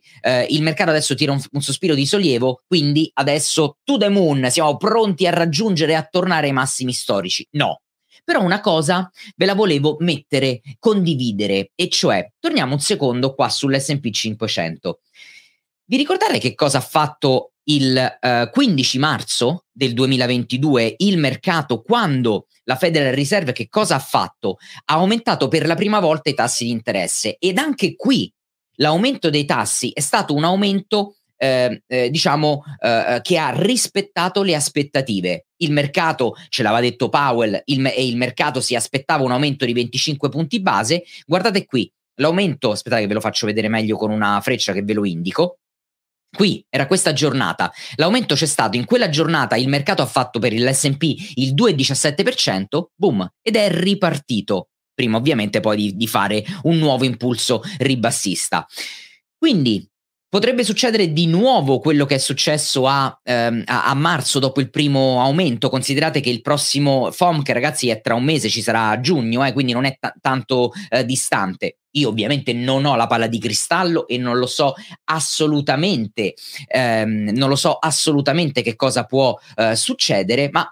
il 0.50 0.62
mercato 0.62 0.92
adesso 0.92 1.16
tira 1.16 1.32
un, 1.32 1.42
un, 1.52 1.62
sospiro 1.62 1.96
di 1.96 2.06
sollievo, 2.06 2.62
quindi 2.68 3.10
adesso 3.16 3.78
to 3.84 3.98
the 3.98 4.10
moon, 4.10 4.50
siamo 4.50 4.78
pronti 4.78 5.26
a 5.26 5.32
raggiungere 5.32 5.94
e 5.94 5.96
a 5.96 6.08
tornare 6.10 6.48
ai 6.48 6.54
massimi 6.54 6.94
storici. 6.94 7.48
No. 7.52 7.82
Però 8.24 8.44
una 8.44 8.62
cosa 8.62 9.10
ve 9.36 9.46
la 9.46 9.56
volevo 9.56 9.98
mettere, 10.00 10.62
condividere, 10.78 11.72
e 11.74 11.90
cioè, 11.90 12.32
torniamo 12.40 12.74
un 12.74 12.80
secondo 12.80 13.34
qua 13.34 13.50
sull'SP 13.50 14.12
500. 14.12 15.00
Vi 15.86 15.98
ricordate 15.98 16.38
che 16.38 16.54
cosa 16.54 16.78
ha 16.78 16.82
fatto 16.82 17.51
il 17.66 17.98
eh, 17.98 18.50
15 18.52 19.00
marzo 19.00 19.66
del 19.72 19.94
2022 19.94 20.96
il 20.98 21.18
mercato 21.18 21.82
quando 21.82 22.48
la 22.64 22.76
Federal 22.76 23.14
Reserve 23.14 23.52
che 23.52 23.68
cosa 23.68 23.96
ha 23.96 24.00
fatto? 24.00 24.58
Ha 24.86 24.96
aumentato 24.96 25.48
per 25.48 25.66
la 25.66 25.76
prima 25.76 26.00
volta 26.00 26.30
i 26.30 26.34
tassi 26.34 26.66
di 26.66 26.72
interesse 26.72 27.38
ed 27.38 27.58
anche 27.58 27.96
qui 27.96 28.32
l'aumento 28.76 29.30
dei 29.30 29.46
tassi 29.46 29.92
è 29.94 30.00
stato 30.00 30.34
un 30.34 30.44
aumento 30.44 31.16
eh, 31.42 31.82
eh, 31.88 32.12
diciamo 32.12 32.64
eh, 32.80 33.20
che 33.24 33.40
ha 33.40 33.50
rispettato 33.50 34.44
le 34.44 34.54
aspettative. 34.54 35.48
Il 35.58 35.72
mercato, 35.72 36.36
ce 36.50 36.62
l'aveva 36.62 36.82
detto 36.82 37.10
Powell, 37.10 37.60
il, 37.66 37.84
e 37.88 38.06
il 38.06 38.16
mercato 38.16 38.62
si 38.62 38.76
aspettava 38.76 39.24
un 39.24 39.32
aumento 39.32 39.66
di 39.66 39.74
25 39.74 40.30
punti 40.30 40.62
base. 40.62 41.04
Guardate 41.26 41.66
qui, 41.66 41.92
l'aumento, 42.20 42.70
aspettate 42.70 43.02
che 43.02 43.08
ve 43.08 43.16
lo 43.16 43.22
faccio 43.22 43.48
vedere 43.48 43.70
meglio 43.70 43.98
con 43.98 44.12
una 44.12 44.40
freccia 44.42 44.72
che 44.72 44.84
ve 44.84 44.94
lo 44.94 45.04
indico. 45.04 45.61
Qui 46.34 46.66
era 46.70 46.88
questa 46.88 47.12
giornata, 47.12 47.72
l'aumento 47.96 48.36
c'è 48.36 48.46
stato. 48.46 48.78
In 48.78 48.86
quella 48.86 49.10
giornata, 49.10 49.58
il 49.58 49.68
mercato 49.68 50.02
ha 50.02 50.06
fatto 50.06 50.40
per 50.40 50.54
l'SP 50.54 51.04
il 51.36 51.54
2,17%, 51.54 52.86
boom, 52.96 53.28
ed 53.42 53.58
è 53.58 53.70
ripartito, 53.70 54.70
prima 54.94 55.18
ovviamente 55.18 55.60
poi 55.60 55.76
di, 55.76 55.96
di 55.98 56.08
fare 56.08 56.44
un 56.64 56.78
nuovo 56.78 57.04
impulso 57.04 57.62
ribassista. 57.80 58.66
Quindi 59.38 59.91
Potrebbe 60.32 60.64
succedere 60.64 61.12
di 61.12 61.28
nuovo 61.28 61.80
quello 61.80 62.06
che 62.06 62.16
è 62.16 62.18
successo 62.18 62.88
a, 62.88 63.20
ehm, 63.22 63.64
a, 63.66 63.88
a, 63.88 63.94
marzo 63.94 64.40
dopo 64.40 64.62
il 64.62 64.70
primo 64.70 65.20
aumento. 65.22 65.68
Considerate 65.68 66.22
che 66.22 66.30
il 66.30 66.40
prossimo 66.40 67.12
FOMC, 67.12 67.50
ragazzi, 67.50 67.90
è 67.90 68.00
tra 68.00 68.16
un 68.16 68.24
mese, 68.24 68.48
ci 68.48 68.62
sarà 68.62 68.92
a 68.92 69.02
giugno, 69.02 69.46
eh, 69.46 69.52
quindi 69.52 69.74
non 69.74 69.84
è 69.84 69.98
t- 70.00 70.14
tanto 70.22 70.72
eh, 70.88 71.04
distante. 71.04 71.80
Io 71.96 72.08
ovviamente 72.08 72.54
non 72.54 72.86
ho 72.86 72.96
la 72.96 73.08
palla 73.08 73.28
di 73.28 73.40
cristallo 73.40 74.08
e 74.08 74.18
non 74.18 74.38
lo 74.38 74.46
so 74.46 74.74
assolutamente, 75.04 76.36
ehm, 76.66 77.32
non 77.34 77.50
lo 77.50 77.58
so 77.58 77.74
assolutamente 77.74 78.62
che 78.62 78.78
cosa 78.78 79.04
può 79.04 79.38
eh, 79.58 79.76
succedere, 79.76 80.48
ma 80.50 80.66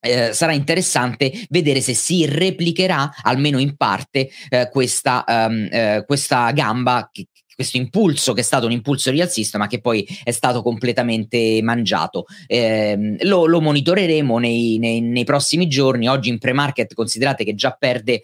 eh, 0.00 0.34
sarà 0.34 0.52
interessante 0.52 1.32
vedere 1.48 1.80
se 1.80 1.94
si 1.94 2.26
replicherà 2.26 3.10
almeno 3.22 3.58
in 3.58 3.74
parte 3.74 4.28
eh, 4.50 4.68
questa, 4.70 5.24
um, 5.26 5.66
eh, 5.70 6.04
questa 6.06 6.50
gamba 6.52 7.08
che, 7.10 7.26
questo 7.56 7.78
impulso 7.78 8.34
che 8.34 8.42
è 8.42 8.44
stato 8.44 8.66
un 8.66 8.72
impulso 8.72 9.10
rialzista 9.10 9.56
ma 9.56 9.66
che 9.66 9.80
poi 9.80 10.06
è 10.22 10.30
stato 10.30 10.62
completamente 10.62 11.60
mangiato. 11.62 12.26
Eh, 12.46 13.16
lo, 13.20 13.46
lo, 13.46 13.60
monitoreremo 13.62 14.38
nei, 14.38 14.78
nei, 14.78 15.00
nei, 15.00 15.24
prossimi 15.24 15.66
giorni. 15.66 16.06
Oggi 16.06 16.28
in 16.28 16.38
pre-market 16.38 16.92
considerate 16.92 17.42
che 17.44 17.54
già 17.54 17.72
perde 17.72 18.22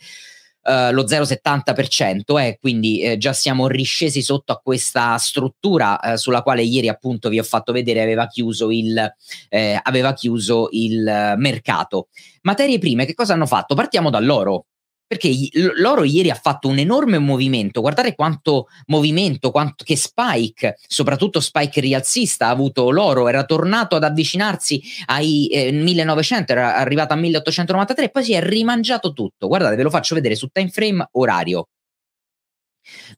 Uh, 0.64 0.92
lo 0.92 1.02
0,70%, 1.02 2.38
eh, 2.38 2.56
quindi 2.60 3.00
eh, 3.00 3.16
già 3.16 3.32
siamo 3.32 3.66
riscesi 3.66 4.22
sotto 4.22 4.52
a 4.52 4.60
questa 4.62 5.18
struttura 5.18 5.98
uh, 6.00 6.14
sulla 6.14 6.42
quale 6.42 6.62
ieri 6.62 6.86
appunto 6.86 7.28
vi 7.28 7.40
ho 7.40 7.42
fatto 7.42 7.72
vedere 7.72 8.00
aveva 8.00 8.28
chiuso 8.28 8.70
il, 8.70 9.12
eh, 9.48 9.80
aveva 9.82 10.12
chiuso 10.12 10.68
il 10.70 11.34
mercato. 11.36 12.10
Materie 12.42 12.78
prime, 12.78 13.06
che 13.06 13.14
cosa 13.14 13.32
hanno 13.32 13.46
fatto? 13.46 13.74
Partiamo 13.74 14.08
dall'oro 14.08 14.66
perché 15.12 15.30
l'oro 15.76 16.04
ieri 16.04 16.30
ha 16.30 16.34
fatto 16.34 16.68
un 16.68 16.78
enorme 16.78 17.18
movimento, 17.18 17.82
guardate 17.82 18.14
quanto 18.14 18.68
movimento, 18.86 19.50
quanto, 19.50 19.84
che 19.84 19.94
spike, 19.94 20.78
soprattutto 20.86 21.38
spike 21.38 21.82
rialzista 21.82 22.46
ha 22.46 22.50
avuto 22.50 22.88
l'oro, 22.88 23.28
era 23.28 23.44
tornato 23.44 23.94
ad 23.94 24.04
avvicinarsi 24.04 24.82
ai 25.06 25.48
eh, 25.48 25.70
1900, 25.70 26.52
era 26.52 26.76
arrivato 26.76 27.12
a 27.12 27.16
1893 27.16 28.04
e 28.06 28.08
poi 28.08 28.24
si 28.24 28.32
è 28.32 28.42
rimangiato 28.42 29.12
tutto, 29.12 29.48
guardate 29.48 29.76
ve 29.76 29.82
lo 29.82 29.90
faccio 29.90 30.14
vedere 30.14 30.34
su 30.34 30.46
time 30.46 30.70
frame 30.70 31.06
orario, 31.12 31.68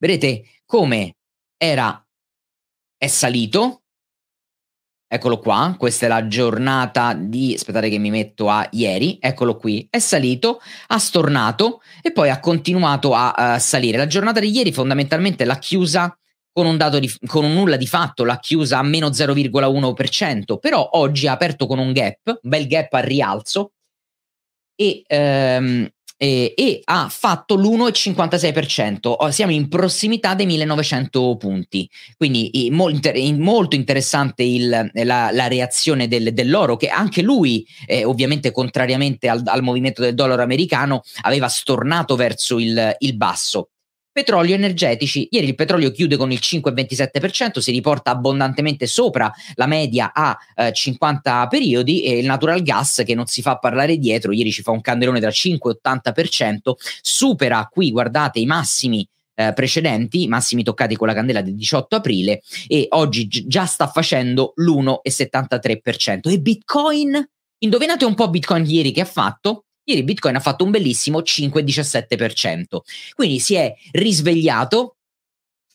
vedete 0.00 0.42
come 0.66 1.14
era, 1.56 2.04
è 2.96 3.06
salito, 3.06 3.83
Eccolo 5.06 5.38
qua, 5.38 5.76
questa 5.78 6.06
è 6.06 6.08
la 6.08 6.26
giornata 6.26 7.14
di, 7.14 7.54
aspettate 7.54 7.88
che 7.88 7.98
mi 7.98 8.10
metto 8.10 8.48
a 8.48 8.66
ieri, 8.72 9.18
eccolo 9.20 9.56
qui, 9.56 9.86
è 9.88 9.98
salito, 9.98 10.60
ha 10.88 10.98
stornato 10.98 11.82
e 12.02 12.10
poi 12.10 12.30
ha 12.30 12.40
continuato 12.40 13.14
a, 13.14 13.32
a 13.32 13.58
salire. 13.58 13.96
La 13.96 14.06
giornata 14.06 14.40
di 14.40 14.50
ieri 14.50 14.72
fondamentalmente 14.72 15.44
l'ha 15.44 15.58
chiusa 15.58 16.16
con 16.52 16.66
un, 16.66 16.76
dato 16.76 16.98
di, 16.98 17.12
con 17.26 17.44
un 17.44 17.52
nulla 17.52 17.76
di 17.76 17.86
fatto, 17.86 18.24
l'ha 18.24 18.38
chiusa 18.38 18.78
a 18.78 18.82
meno 18.82 19.08
0,1%, 19.08 20.58
però 20.58 20.88
oggi 20.92 21.26
ha 21.26 21.32
aperto 21.32 21.66
con 21.66 21.78
un 21.78 21.92
gap, 21.92 22.26
un 22.26 22.50
bel 22.50 22.66
gap 22.66 22.92
al 22.92 23.02
rialzo 23.02 23.72
e 24.76 25.02
ehm, 25.06 25.88
e, 26.16 26.54
e 26.56 26.80
ha 26.84 27.08
fatto 27.08 27.56
l'1,56%, 27.56 29.28
siamo 29.28 29.52
in 29.52 29.68
prossimità 29.68 30.34
dei 30.34 30.46
1900 30.46 31.36
punti, 31.36 31.88
quindi 32.16 32.68
molto 32.70 33.76
interessante 33.76 34.42
il, 34.42 34.90
la, 34.92 35.30
la, 35.32 35.48
reazione 35.48 36.08
del, 36.08 36.32
dell'oro 36.32 36.76
che 36.76 36.88
anche 36.88 37.22
lui 37.22 37.66
eh, 37.86 38.04
ovviamente 38.04 38.52
contrariamente 38.52 39.28
al, 39.28 39.42
al, 39.44 39.62
movimento 39.62 40.02
del 40.02 40.14
dollaro 40.14 40.42
americano 40.42 41.02
aveva 41.22 41.48
stornato 41.48 42.16
verso 42.16 42.58
il, 42.58 42.94
il 42.98 43.16
basso 43.16 43.70
Petrolio 44.14 44.54
energetici, 44.54 45.26
ieri 45.32 45.48
il 45.48 45.54
petrolio 45.56 45.90
chiude 45.90 46.16
con 46.16 46.30
il 46.30 46.38
5,27%, 46.40 47.58
si 47.58 47.72
riporta 47.72 48.12
abbondantemente 48.12 48.86
sopra 48.86 49.28
la 49.54 49.66
media 49.66 50.12
a 50.14 50.38
eh, 50.54 50.72
50 50.72 51.48
periodi 51.48 52.04
e 52.04 52.18
il 52.18 52.24
natural 52.24 52.62
gas 52.62 53.02
che 53.04 53.16
non 53.16 53.26
si 53.26 53.42
fa 53.42 53.58
parlare 53.58 53.98
dietro, 53.98 54.30
ieri 54.30 54.52
ci 54.52 54.62
fa 54.62 54.70
un 54.70 54.80
candelone 54.80 55.18
da 55.18 55.32
5 55.32 55.72
e 55.72 55.78
80%, 55.82 56.74
supera 57.00 57.68
qui, 57.68 57.90
guardate, 57.90 58.38
i 58.38 58.46
massimi 58.46 59.04
eh, 59.34 59.52
precedenti, 59.52 60.28
massimi 60.28 60.62
toccati 60.62 60.94
con 60.94 61.08
la 61.08 61.14
candela 61.14 61.42
del 61.42 61.56
18 61.56 61.96
aprile 61.96 62.40
e 62.68 62.86
oggi 62.90 63.26
gi- 63.26 63.48
già 63.48 63.66
sta 63.66 63.88
facendo 63.88 64.52
l'1,73%. 64.54 66.30
E 66.30 66.38
Bitcoin? 66.38 67.30
Indovinate 67.58 68.04
un 68.04 68.14
po' 68.14 68.30
Bitcoin 68.30 68.64
ieri 68.64 68.92
che 68.92 69.00
ha 69.00 69.06
fatto? 69.06 69.64
Ieri 69.84 70.02
Bitcoin 70.02 70.36
ha 70.36 70.40
fatto 70.40 70.64
un 70.64 70.70
bellissimo 70.70 71.20
5,17%. 71.20 72.80
Quindi 73.14 73.38
si 73.38 73.54
è 73.54 73.72
risvegliato, 73.92 74.96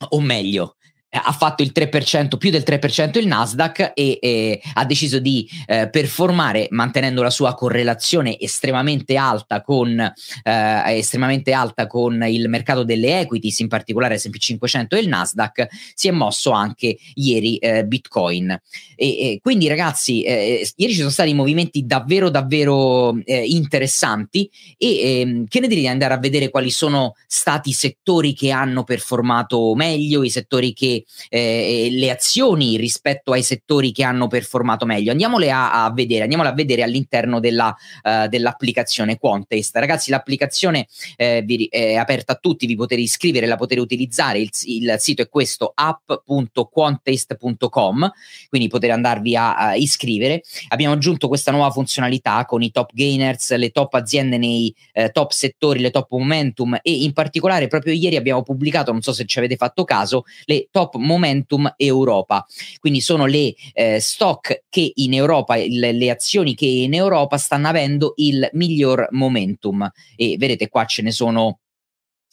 o 0.10 0.20
meglio, 0.22 0.76
ha 1.12 1.32
fatto 1.32 1.64
il 1.64 1.72
3%, 1.74 2.38
più 2.38 2.52
del 2.52 2.64
3% 2.66 3.18
il 3.18 3.28
Nasdaq 3.28 3.94
e, 3.96 4.20
e 4.22 4.62
ha 4.76 4.86
deciso 4.86 5.20
di 5.20 5.48
eh, 5.66 5.90
performare 5.90 6.68
mantenendo 6.70 7.24
la 7.24 7.32
sua 7.32 7.56
correlazione 7.56 8.38
estremamente 8.40 9.16
alta 9.16 9.62
con 9.62 10.00
eh, 10.00 10.84
estremamente 10.98 11.52
alta 11.52 11.88
con 11.88 12.24
il 12.28 12.48
mercato 12.48 12.84
delle 12.84 13.20
equities, 13.20 13.60
in 13.60 13.68
particolare 13.68 14.20
S&P 14.20 14.38
500 14.38 14.96
e 14.96 15.00
il 15.00 15.08
Nasdaq, 15.08 15.68
si 15.96 16.08
è 16.08 16.12
mosso 16.12 16.52
anche 16.52 16.98
ieri 17.16 17.58
eh, 17.58 17.86
Bitcoin. 17.86 18.50
E, 18.96 19.08
e 19.20 19.40
quindi 19.42 19.68
ragazzi, 19.68 20.22
eh, 20.22 20.70
ieri 20.76 20.92
ci 20.92 21.00
sono 21.00 21.10
stati 21.10 21.34
movimenti 21.34 21.86
davvero 21.86 22.30
davvero 22.30 23.18
eh, 23.24 23.46
interessanti 23.46 24.50
e 24.78 25.22
ehm, 25.22 25.48
che 25.48 25.60
ne 25.60 25.68
direi 25.68 25.84
di 25.84 25.90
andare 25.90 26.14
a 26.14 26.20
vedere 26.20 26.50
quali 26.50 26.70
sono 26.70 27.16
stati 27.26 27.70
i 27.70 27.74
settori 27.74 28.34
che 28.34 28.52
hanno 28.52 28.84
performato 28.84 29.74
meglio, 29.74 30.24
i 30.24 30.30
settori 30.30 30.74
che 30.74 30.99
eh, 31.30 31.88
le 31.92 32.10
azioni 32.10 32.78
rispetto 32.78 33.32
ai 33.32 33.44
settori 33.44 33.92
che 33.92 34.04
hanno 34.04 34.28
performato 34.28 34.86
meglio. 34.86 35.12
Andiamole 35.12 35.52
a, 35.52 35.86
a 35.86 35.92
vedere, 35.92 36.24
andiamole 36.24 36.50
a 36.50 36.54
vedere 36.54 36.82
all'interno 36.84 37.40
della, 37.40 37.74
uh, 38.04 38.28
dell'applicazione 38.28 39.18
Quantest. 39.18 39.78
Ragazzi, 39.78 40.10
l'applicazione 40.10 40.88
eh, 41.16 41.44
vi, 41.46 41.68
è 41.70 41.94
aperta 41.96 42.34
a 42.34 42.36
tutti, 42.36 42.66
vi 42.66 42.76
potete 42.76 43.00
iscrivere, 43.02 43.46
la 43.46 43.56
potete 43.56 43.80
utilizzare. 43.82 44.40
Il, 44.40 44.50
il 44.66 44.96
sito 45.00 45.22
è 45.22 45.30
questo 45.30 45.72
app.quantest.com, 45.74 48.12
quindi 48.50 48.68
potete 48.68 48.92
andarvi 48.94 49.36
a, 49.36 49.56
a 49.56 49.76
iscrivere. 49.76 50.42
Abbiamo 50.70 50.94
aggiunto 50.94 51.28
questa 51.28 51.52
nuova 51.52 51.72
funzionalità 51.72 52.46
con 52.46 52.62
i 52.62 52.72
top 52.72 52.92
gainers, 52.94 53.56
le 53.56 53.72
top 53.72 53.94
aziende 53.94 54.38
nei 54.38 54.74
eh, 54.94 55.10
top 55.12 55.32
settori, 55.32 55.80
le 55.80 55.92
top 55.92 56.08
momentum 56.12 56.80
e 56.82 56.92
in 56.92 57.14
particolare 57.14 57.68
proprio 57.68 57.94
ieri 57.94 58.16
abbiamo 58.16 58.44
pubblicato, 58.44 58.92
non 58.92 59.02
so 59.02 59.14
se 59.14 59.26
ci 59.26 59.38
avete 59.38 59.56
fatto 59.56 59.84
caso, 59.84 60.24
le 60.46 60.68
top 60.72 60.89
top 60.90 60.96
momentum 61.02 61.74
Europa. 61.78 62.46
Quindi 62.80 63.02
sono 63.02 63.26
le 63.26 63.54
eh, 63.74 64.00
stock 64.00 64.64
che 64.70 64.92
in 64.96 65.14
Europa, 65.14 65.56
le, 65.56 65.92
le, 65.92 66.10
azioni 66.10 66.56
che 66.56 66.66
in 66.66 66.94
Europa 66.94 67.38
stanno 67.38 67.68
avendo 67.68 68.14
il 68.18 68.50
miglior 68.54 69.08
momentum. 69.12 69.90
E 70.16 70.36
vedete 70.38 70.70
qua 70.70 70.86
ce 70.86 71.02
ne 71.02 71.12
sono 71.12 71.60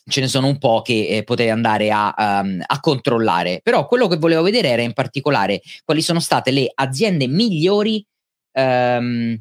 ce 0.08 0.20
ne 0.20 0.28
sono 0.28 0.46
un 0.46 0.58
po' 0.58 0.82
che 0.82 1.08
eh, 1.08 1.24
potete 1.24 1.50
andare 1.50 1.90
a, 1.90 2.14
um, 2.44 2.62
a, 2.64 2.78
controllare. 2.78 3.60
Però 3.60 3.88
quello 3.88 4.06
che 4.06 4.16
volevo 4.16 4.42
vedere 4.42 4.68
era 4.68 4.82
in 4.82 4.92
particolare 4.92 5.60
quali 5.84 6.00
sono 6.00 6.20
state 6.20 6.52
le 6.52 6.70
aziende 6.72 7.26
migliori 7.26 8.06
um, 8.52 9.36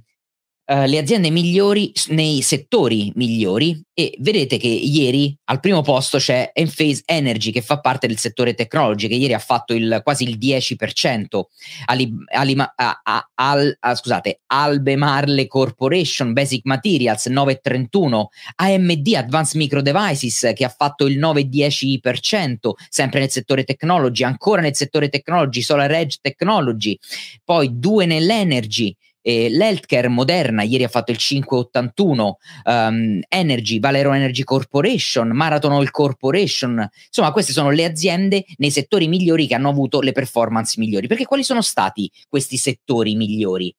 Uh, 0.68 0.88
le 0.88 0.98
aziende 0.98 1.30
migliori 1.30 1.92
nei 2.08 2.42
settori 2.42 3.12
migliori 3.14 3.80
e 3.94 4.16
vedete 4.18 4.58
che 4.58 4.68
ieri 4.68 5.38
al 5.44 5.60
primo 5.60 5.84
posto 5.84 6.18
c'è 6.18 6.50
Enphase 6.56 7.04
Energy 7.06 7.52
che 7.52 7.62
fa 7.62 7.80
parte 7.80 8.08
del 8.08 8.18
settore 8.18 8.56
technology 8.56 9.08
che 9.08 9.14
ieri 9.14 9.36
ha 9.36 9.40
fatto 9.40 9.76
il, 9.76 10.02
quasi 10.04 10.24
il 10.24 10.40
10% 10.40 11.42
Ali, 11.86 12.12
Ali, 12.34 12.56
a, 12.58 13.02
a, 13.04 13.30
al, 13.36 13.78
a, 13.80 13.94
scusate 13.94 14.42
Albemarle 14.48 15.46
Corporation 15.46 16.34
Basic 16.34 16.66
Materials 16.66 17.28
9,31 17.28 18.24
AMD 18.56 19.14
Advanced 19.18 19.62
Micro 19.62 19.84
Devices 19.84 20.52
che 20.56 20.66
ha 20.66 20.76
fatto 20.76 21.06
il 21.06 21.20
9,10% 21.20 22.72
sempre 22.90 23.20
nel 23.20 23.30
settore 23.30 23.64
technology 23.66 24.24
ancora 24.24 24.62
nel 24.62 24.76
settore 24.76 25.10
technology 25.10 25.62
Solar 25.62 25.92
Edge 25.92 26.18
Technology. 26.22 26.98
Poi 27.44 27.70
due 27.80 28.08
nell'energy 28.08 28.96
eh, 29.28 29.50
l'healthcare 29.50 30.08
moderna 30.08 30.62
ieri 30.62 30.84
ha 30.84 30.88
fatto 30.88 31.10
il 31.10 31.18
581, 31.18 32.38
um, 32.64 32.72
ehm, 32.72 33.20
Energy, 33.28 33.80
Valero 33.80 34.14
Energy 34.14 34.44
Corporation, 34.44 35.30
Marathon 35.30 35.72
Oil 35.72 35.90
Corporation, 35.90 36.88
insomma 37.08 37.32
queste 37.32 37.52
sono 37.52 37.72
le 37.72 37.86
aziende 37.86 38.46
nei 38.58 38.70
settori 38.70 39.08
migliori 39.08 39.48
che 39.48 39.56
hanno 39.56 39.70
avuto 39.70 40.00
le 40.00 40.12
performance 40.12 40.76
migliori. 40.78 41.08
Perché 41.08 41.26
quali 41.26 41.44
sono 41.44 41.64
stati 41.64 42.10
questi 42.30 42.58
settori 42.58 43.16
migliori? 43.16 43.74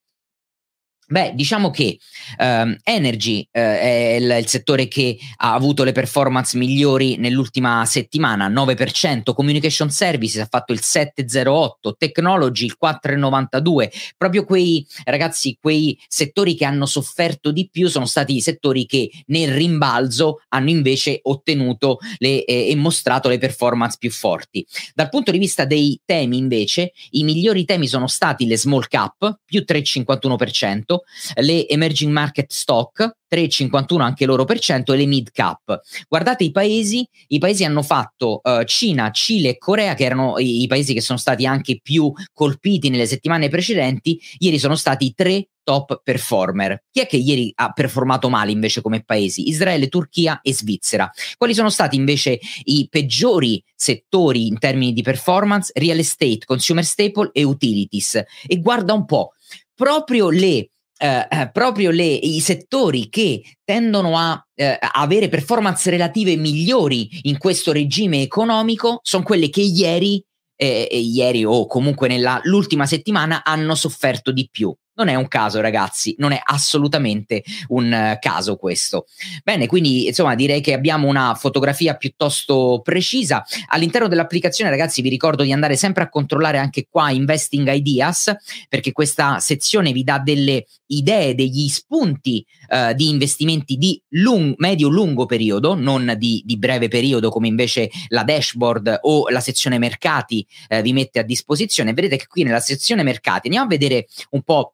Beh, 1.08 1.32
diciamo 1.36 1.70
che 1.70 1.98
um, 2.38 2.76
Energy 2.82 3.42
uh, 3.42 3.48
è 3.52 4.16
il, 4.18 4.38
il, 4.40 4.46
settore 4.48 4.88
che 4.88 5.16
ha 5.36 5.54
avuto 5.54 5.84
le 5.84 5.92
performance 5.92 6.58
migliori 6.58 7.16
nell'ultima 7.16 7.84
settimana, 7.84 8.48
9%, 8.48 9.32
Communication 9.32 9.88
Services 9.88 10.42
ha 10.42 10.48
fatto 10.50 10.72
il 10.72 10.80
7,08%, 10.82 11.92
Technology 11.96 12.64
il 12.64 12.76
4,92%, 12.82 13.88
proprio 14.16 14.44
quei 14.44 14.84
ragazzi, 15.04 15.56
quei 15.60 15.96
settori 16.08 16.56
che 16.56 16.64
hanno 16.64 16.86
sofferto 16.86 17.52
di 17.52 17.68
più 17.70 17.86
sono 17.86 18.06
stati 18.06 18.34
i 18.34 18.40
settori 18.40 18.84
che 18.84 19.08
nel 19.26 19.52
rimbalzo 19.52 20.42
hanno 20.48 20.70
invece 20.70 21.20
ottenuto 21.22 21.98
le, 22.18 22.44
eh, 22.44 22.70
e 22.70 22.74
mostrato 22.74 23.28
le 23.28 23.38
performance 23.38 23.96
più 24.00 24.10
forti. 24.10 24.66
Dal 24.92 25.08
punto 25.08 25.30
di 25.30 25.38
vista 25.38 25.64
dei 25.64 26.00
temi 26.04 26.36
invece, 26.36 26.90
i 27.10 27.22
migliori 27.22 27.64
temi 27.64 27.86
sono 27.86 28.08
stati 28.08 28.44
le 28.44 28.58
small 28.58 28.86
cap, 28.88 29.38
più 29.44 29.64
3,51%, 29.64 30.95
le 31.36 31.66
emerging 31.68 32.12
market 32.12 32.50
stock 32.52 33.16
3,51 33.30 34.00
anche 34.00 34.26
loro 34.26 34.44
per 34.44 34.58
cento 34.58 34.92
e 34.92 34.96
le 34.96 35.06
mid 35.06 35.30
cap. 35.32 35.80
Guardate 36.08 36.44
i 36.44 36.50
paesi, 36.50 37.06
i 37.28 37.38
paesi 37.38 37.64
hanno 37.64 37.82
fatto 37.82 38.40
uh, 38.42 38.62
Cina, 38.64 39.10
Cile 39.10 39.50
e 39.50 39.58
Corea 39.58 39.94
che 39.94 40.04
erano 40.04 40.38
i, 40.38 40.62
i, 40.62 40.66
paesi 40.66 40.94
che 40.94 41.00
sono 41.00 41.18
stati 41.18 41.46
anche 41.46 41.80
più 41.82 42.12
colpiti 42.32 42.88
nelle 42.88 43.06
settimane 43.06 43.48
precedenti, 43.48 44.20
ieri 44.38 44.58
sono 44.58 44.76
stati 44.76 45.12
tre 45.14 45.48
top 45.62 46.00
performer. 46.04 46.84
Chi 46.92 47.00
è 47.00 47.06
che 47.06 47.16
ieri 47.16 47.50
ha 47.56 47.72
performato 47.72 48.28
male 48.28 48.52
invece 48.52 48.80
come 48.80 49.02
paesi? 49.02 49.48
Israele, 49.48 49.88
Turchia 49.88 50.40
e 50.40 50.54
Svizzera. 50.54 51.10
Quali 51.36 51.54
sono 51.54 51.70
stati 51.70 51.96
invece 51.96 52.38
i 52.64 52.86
peggiori 52.88 53.60
settori 53.74 54.46
in 54.46 54.60
termini 54.60 54.92
di 54.92 55.02
performance? 55.02 55.72
Real 55.74 55.98
estate, 55.98 56.44
consumer 56.44 56.84
staple 56.84 57.30
e 57.32 57.42
utilities. 57.42 58.22
E 58.46 58.60
guarda 58.60 58.92
un 58.92 59.04
po', 59.06 59.32
proprio 59.74 60.30
le 60.30 60.70
eh, 60.98 61.26
eh, 61.30 61.50
proprio 61.52 61.90
le, 61.90 62.04
i 62.04 62.40
settori 62.40 63.08
che 63.08 63.42
tendono 63.64 64.16
a 64.16 64.42
eh, 64.54 64.78
avere 64.80 65.28
performance 65.28 65.90
relative 65.90 66.36
migliori 66.36 67.08
in 67.22 67.38
questo 67.38 67.72
regime 67.72 68.22
economico 68.22 69.00
sono 69.02 69.22
quelle 69.22 69.50
che 69.50 69.60
ieri, 69.60 70.22
eh, 70.56 70.88
ieri 70.90 71.44
o 71.44 71.66
comunque 71.66 72.08
nell'ultima 72.08 72.86
settimana 72.86 73.44
hanno 73.44 73.74
sofferto 73.74 74.32
di 74.32 74.48
più. 74.50 74.74
Non 74.96 75.08
è 75.08 75.14
un 75.14 75.28
caso, 75.28 75.60
ragazzi, 75.60 76.14
non 76.18 76.32
è 76.32 76.40
assolutamente 76.42 77.44
un 77.68 77.92
uh, 77.92 78.18
caso 78.18 78.56
questo. 78.56 79.06
Bene, 79.44 79.66
quindi 79.66 80.06
insomma 80.06 80.34
direi 80.34 80.62
che 80.62 80.72
abbiamo 80.72 81.06
una 81.06 81.34
fotografia 81.34 81.94
piuttosto 81.96 82.80
precisa. 82.82 83.44
All'interno 83.68 84.08
dell'applicazione, 84.08 84.70
ragazzi, 84.70 85.02
vi 85.02 85.10
ricordo 85.10 85.42
di 85.42 85.52
andare 85.52 85.76
sempre 85.76 86.02
a 86.02 86.08
controllare 86.08 86.56
anche 86.58 86.86
qua 86.88 87.10
Investing 87.10 87.70
Ideas, 87.70 88.34
perché 88.70 88.92
questa 88.92 89.38
sezione 89.38 89.92
vi 89.92 90.02
dà 90.02 90.18
delle 90.18 90.64
idee, 90.86 91.34
degli 91.34 91.68
spunti 91.68 92.44
uh, 92.68 92.94
di 92.94 93.10
investimenti 93.10 93.76
di 93.76 94.00
lung- 94.10 94.54
medio-lungo 94.56 95.26
periodo, 95.26 95.74
non 95.74 96.14
di, 96.16 96.42
di, 96.44 96.56
breve 96.56 96.88
periodo 96.88 97.30
come 97.30 97.48
invece 97.48 97.90
la 98.08 98.24
dashboard 98.24 99.00
o 99.02 99.28
la 99.28 99.40
sezione 99.40 99.78
mercati 99.78 100.46
uh, 100.70 100.80
vi 100.80 100.92
mette 100.92 101.18
a 101.18 101.22
disposizione. 101.22 101.92
Vedete 101.92 102.16
che 102.16 102.26
qui 102.26 102.44
nella 102.44 102.60
sezione 102.60 103.02
mercati 103.02 103.48
andiamo 103.48 103.66
a 103.66 103.68
vedere 103.68 104.06
un 104.30 104.42
po' 104.42 104.72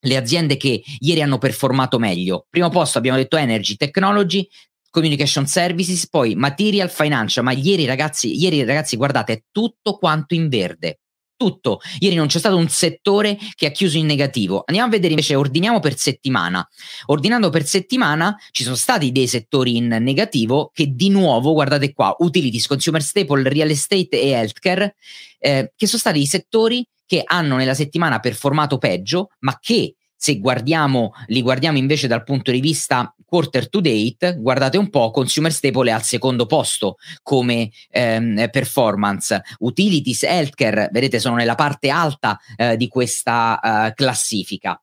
le 0.00 0.16
aziende 0.16 0.56
che 0.56 0.82
ieri 0.98 1.22
hanno 1.22 1.38
performato 1.38 1.98
meglio. 1.98 2.46
Primo 2.48 2.68
posto 2.68 2.98
abbiamo 2.98 3.18
detto 3.18 3.36
Energy, 3.36 3.76
Technology, 3.76 4.46
Communication 4.90 5.46
Services, 5.46 6.08
poi 6.08 6.34
Material, 6.34 6.90
Financial, 6.90 7.44
ma 7.44 7.52
ieri 7.52 7.86
ragazzi, 7.86 8.36
ieri 8.36 8.64
ragazzi 8.64 8.96
guardate 8.96 9.32
è 9.32 9.42
tutto 9.50 9.96
quanto 9.96 10.34
in 10.34 10.48
verde. 10.48 11.00
Tutto. 11.40 11.80
Ieri 12.00 12.16
non 12.16 12.26
c'è 12.26 12.38
stato 12.38 12.58
un 12.58 12.68
settore 12.68 13.38
che 13.54 13.64
ha 13.64 13.70
chiuso 13.70 13.96
in 13.96 14.04
negativo. 14.04 14.62
Andiamo 14.66 14.88
a 14.88 14.90
vedere 14.90 15.14
invece, 15.14 15.36
ordiniamo 15.36 15.80
per 15.80 15.96
settimana. 15.96 16.68
Ordinando 17.06 17.48
per 17.48 17.64
settimana 17.64 18.36
ci 18.50 18.62
sono 18.62 18.74
stati 18.74 19.10
dei 19.10 19.26
settori 19.26 19.76
in 19.76 19.86
negativo 19.86 20.70
che 20.74 20.88
di 20.88 21.08
nuovo, 21.08 21.54
guardate 21.54 21.94
qua, 21.94 22.14
utilities, 22.18 22.66
consumer 22.66 23.02
staple, 23.02 23.48
real 23.48 23.70
estate 23.70 24.20
e 24.20 24.28
healthcare, 24.28 24.96
eh, 25.38 25.72
che 25.74 25.86
sono 25.86 25.98
stati 25.98 26.20
i 26.20 26.26
settori 26.26 26.86
che 27.10 27.24
hanno 27.24 27.56
nella 27.56 27.74
settimana 27.74 28.20
performato 28.20 28.78
peggio, 28.78 29.30
ma 29.40 29.58
che 29.60 29.96
se 30.14 30.38
guardiamo, 30.38 31.12
li 31.26 31.42
guardiamo 31.42 31.76
invece 31.76 32.06
dal 32.06 32.22
punto 32.22 32.52
di 32.52 32.60
vista 32.60 33.12
quarter 33.24 33.68
to 33.68 33.80
date, 33.80 34.36
guardate 34.38 34.78
un 34.78 34.90
po', 34.90 35.10
consumer 35.10 35.50
staple 35.50 35.90
è 35.90 35.92
al 35.92 36.04
secondo 36.04 36.46
posto 36.46 36.98
come 37.24 37.72
ehm, 37.90 38.48
performance. 38.50 39.42
Utilities, 39.58 40.22
healthcare, 40.22 40.88
vedete, 40.92 41.18
sono 41.18 41.34
nella 41.34 41.56
parte 41.56 41.88
alta 41.88 42.38
eh, 42.54 42.76
di 42.76 42.86
questa 42.86 43.58
uh, 43.60 43.92
classifica. 43.92 44.80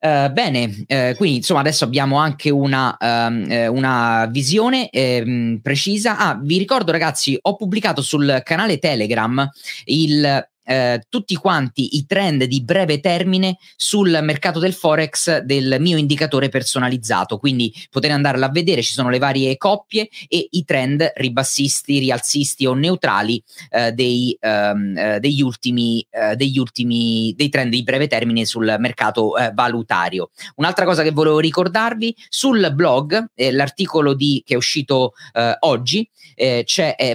Uh, 0.00 0.32
bene, 0.32 0.64
uh, 0.64 1.14
quindi 1.14 1.36
insomma 1.36 1.60
adesso 1.60 1.84
abbiamo 1.84 2.18
anche 2.18 2.50
una, 2.50 2.96
uh, 2.98 3.72
una 3.72 4.26
visione 4.26 4.90
ehm, 4.90 5.60
precisa. 5.62 6.18
Ah, 6.18 6.36
vi 6.42 6.58
ricordo 6.58 6.90
ragazzi, 6.90 7.38
ho 7.40 7.54
pubblicato 7.54 8.02
sul 8.02 8.40
canale 8.42 8.78
Telegram 8.78 9.48
il 9.84 10.52
eh, 10.64 11.02
tutti 11.08 11.34
quanti 11.36 11.96
i 11.96 12.06
trend 12.06 12.44
di 12.44 12.62
breve 12.62 13.00
termine 13.00 13.58
sul 13.76 14.18
mercato 14.22 14.58
del 14.58 14.72
forex 14.72 15.38
del 15.38 15.76
mio 15.80 15.96
indicatore 15.96 16.48
personalizzato. 16.48 17.38
Quindi 17.38 17.72
potete 17.90 18.12
andarla 18.12 18.46
a 18.46 18.50
vedere 18.50 18.82
ci 18.82 18.92
sono 18.92 19.10
le 19.10 19.18
varie 19.18 19.56
coppie 19.56 20.08
e 20.28 20.48
i 20.50 20.64
trend 20.64 21.12
ribassisti 21.14 21.98
rialzisti 21.98 22.66
o 22.66 22.74
neutrali 22.74 23.42
eh, 23.70 23.92
dei, 23.92 24.36
ehm, 24.40 24.96
eh, 24.96 25.20
degli 25.20 25.42
ultimi 25.42 26.06
eh, 26.10 26.36
degli 26.36 26.58
ultimi 26.58 27.34
dei 27.36 27.48
trend 27.48 27.70
di 27.70 27.82
breve 27.82 28.06
termine 28.06 28.44
sul 28.44 28.74
mercato 28.78 29.36
eh, 29.36 29.50
valutario. 29.54 30.30
Un'altra 30.56 30.84
cosa 30.84 31.02
che 31.02 31.10
volevo 31.10 31.38
ricordarvi 31.38 32.14
sul 32.28 32.72
blog 32.74 33.32
l'articolo 33.34 34.14
di, 34.14 34.42
che 34.44 34.54
è 34.54 34.56
uscito 34.56 35.12
oggi 35.60 36.08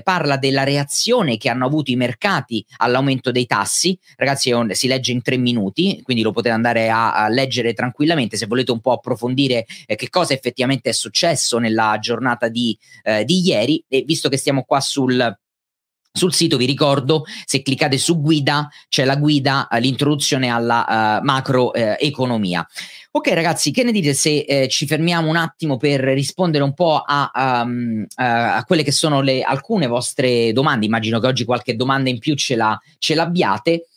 parla 0.03 0.37
della 0.37 0.63
reazione 0.63 1.37
che 1.37 1.49
hanno 1.49 1.65
avuto 1.65 1.91
i 1.91 1.95
mercati 1.95 2.65
all'aumento 2.77 3.31
dei 3.31 3.38
dei 3.39 3.45
tassi, 3.45 3.97
ragazzi 4.17 4.51
un, 4.51 4.69
si 4.73 4.87
legge 4.87 5.11
in 5.11 5.21
tre 5.21 5.37
minuti, 5.37 6.01
quindi 6.03 6.21
lo 6.23 6.31
potete 6.31 6.53
andare 6.53 6.89
a, 6.89 7.13
a 7.13 7.29
leggere 7.29 7.73
tranquillamente. 7.73 8.37
Se 8.37 8.45
volete 8.45 8.71
un 8.71 8.81
po' 8.81 8.91
approfondire 8.91 9.65
eh, 9.85 9.95
che 9.95 10.09
cosa 10.09 10.33
effettivamente 10.33 10.89
è 10.89 10.93
successo 10.93 11.57
nella 11.57 11.97
giornata 11.99 12.49
di, 12.49 12.77
eh, 13.03 13.23
di 13.23 13.41
ieri 13.41 13.83
e 13.87 14.03
visto 14.05 14.29
che 14.29 14.37
stiamo 14.37 14.63
qua 14.63 14.81
sul 14.81 15.37
sul 16.11 16.33
sito 16.33 16.57
vi 16.57 16.65
ricordo, 16.65 17.23
se 17.45 17.61
cliccate 17.61 17.97
su 17.97 18.19
guida, 18.19 18.67
c'è 18.87 19.05
la 19.05 19.15
guida, 19.15 19.67
uh, 19.69 19.77
l'introduzione 19.77 20.49
alla 20.49 21.19
uh, 21.19 21.23
macroeconomia. 21.23 22.59
Uh, 22.61 23.17
ok 23.19 23.27
ragazzi, 23.29 23.71
che 23.71 23.83
ne 23.83 23.91
dite 23.91 24.13
se 24.13 24.39
eh, 24.39 24.67
ci 24.67 24.85
fermiamo 24.85 25.29
un 25.29 25.35
attimo 25.35 25.77
per 25.77 26.01
rispondere 26.01 26.63
un 26.63 26.73
po' 26.73 27.01
a, 27.05 27.31
um, 27.63 28.05
a 28.15 28.63
quelle 28.65 28.83
che 28.83 28.91
sono 28.91 29.21
le, 29.21 29.41
alcune 29.41 29.87
vostre 29.87 30.51
domande? 30.51 30.85
Immagino 30.85 31.19
che 31.19 31.27
oggi 31.27 31.45
qualche 31.45 31.75
domanda 31.75 32.09
in 32.09 32.19
più 32.19 32.35
ce, 32.35 32.55
la, 32.55 32.79
ce 32.97 33.15
l'abbiate. 33.15 33.87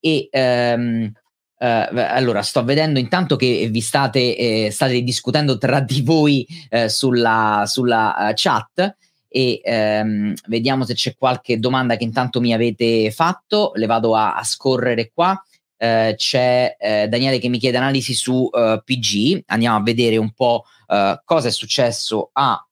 E 0.00 0.28
um, 0.32 1.12
Uh, 1.60 1.92
allora, 1.94 2.40
sto 2.40 2.64
vedendo 2.64 2.98
intanto 2.98 3.36
che 3.36 3.68
vi 3.70 3.82
state, 3.82 4.34
eh, 4.34 4.70
state 4.70 5.02
discutendo 5.02 5.58
tra 5.58 5.80
di 5.80 6.00
voi 6.00 6.46
eh, 6.70 6.88
sulla, 6.88 7.64
sulla 7.66 8.16
uh, 8.16 8.32
chat 8.34 8.96
e 9.32 9.60
ehm, 9.62 10.34
vediamo 10.48 10.84
se 10.84 10.94
c'è 10.94 11.14
qualche 11.16 11.60
domanda 11.60 11.96
che 11.96 12.02
intanto 12.02 12.40
mi 12.40 12.52
avete 12.52 13.12
fatto, 13.12 13.70
le 13.76 13.86
vado 13.86 14.16
a, 14.16 14.34
a 14.34 14.42
scorrere 14.42 15.12
qua. 15.14 15.40
Eh, 15.76 16.14
c'è 16.16 16.76
eh, 16.78 17.08
Daniele 17.08 17.38
che 17.38 17.48
mi 17.48 17.58
chiede 17.58 17.78
analisi 17.78 18.12
su 18.12 18.50
eh, 18.52 18.82
PG, 18.84 19.44
andiamo 19.46 19.76
a 19.76 19.82
vedere 19.82 20.18
un 20.18 20.30
po' 20.32 20.64
uh, 20.88 21.18
cosa 21.24 21.48
è 21.48 21.50
successo 21.50 22.30
a, 22.32 22.62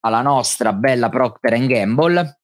alla 0.00 0.22
nostra 0.22 0.72
bella 0.72 1.08
Procter 1.08 1.66
Gamble. 1.66 2.38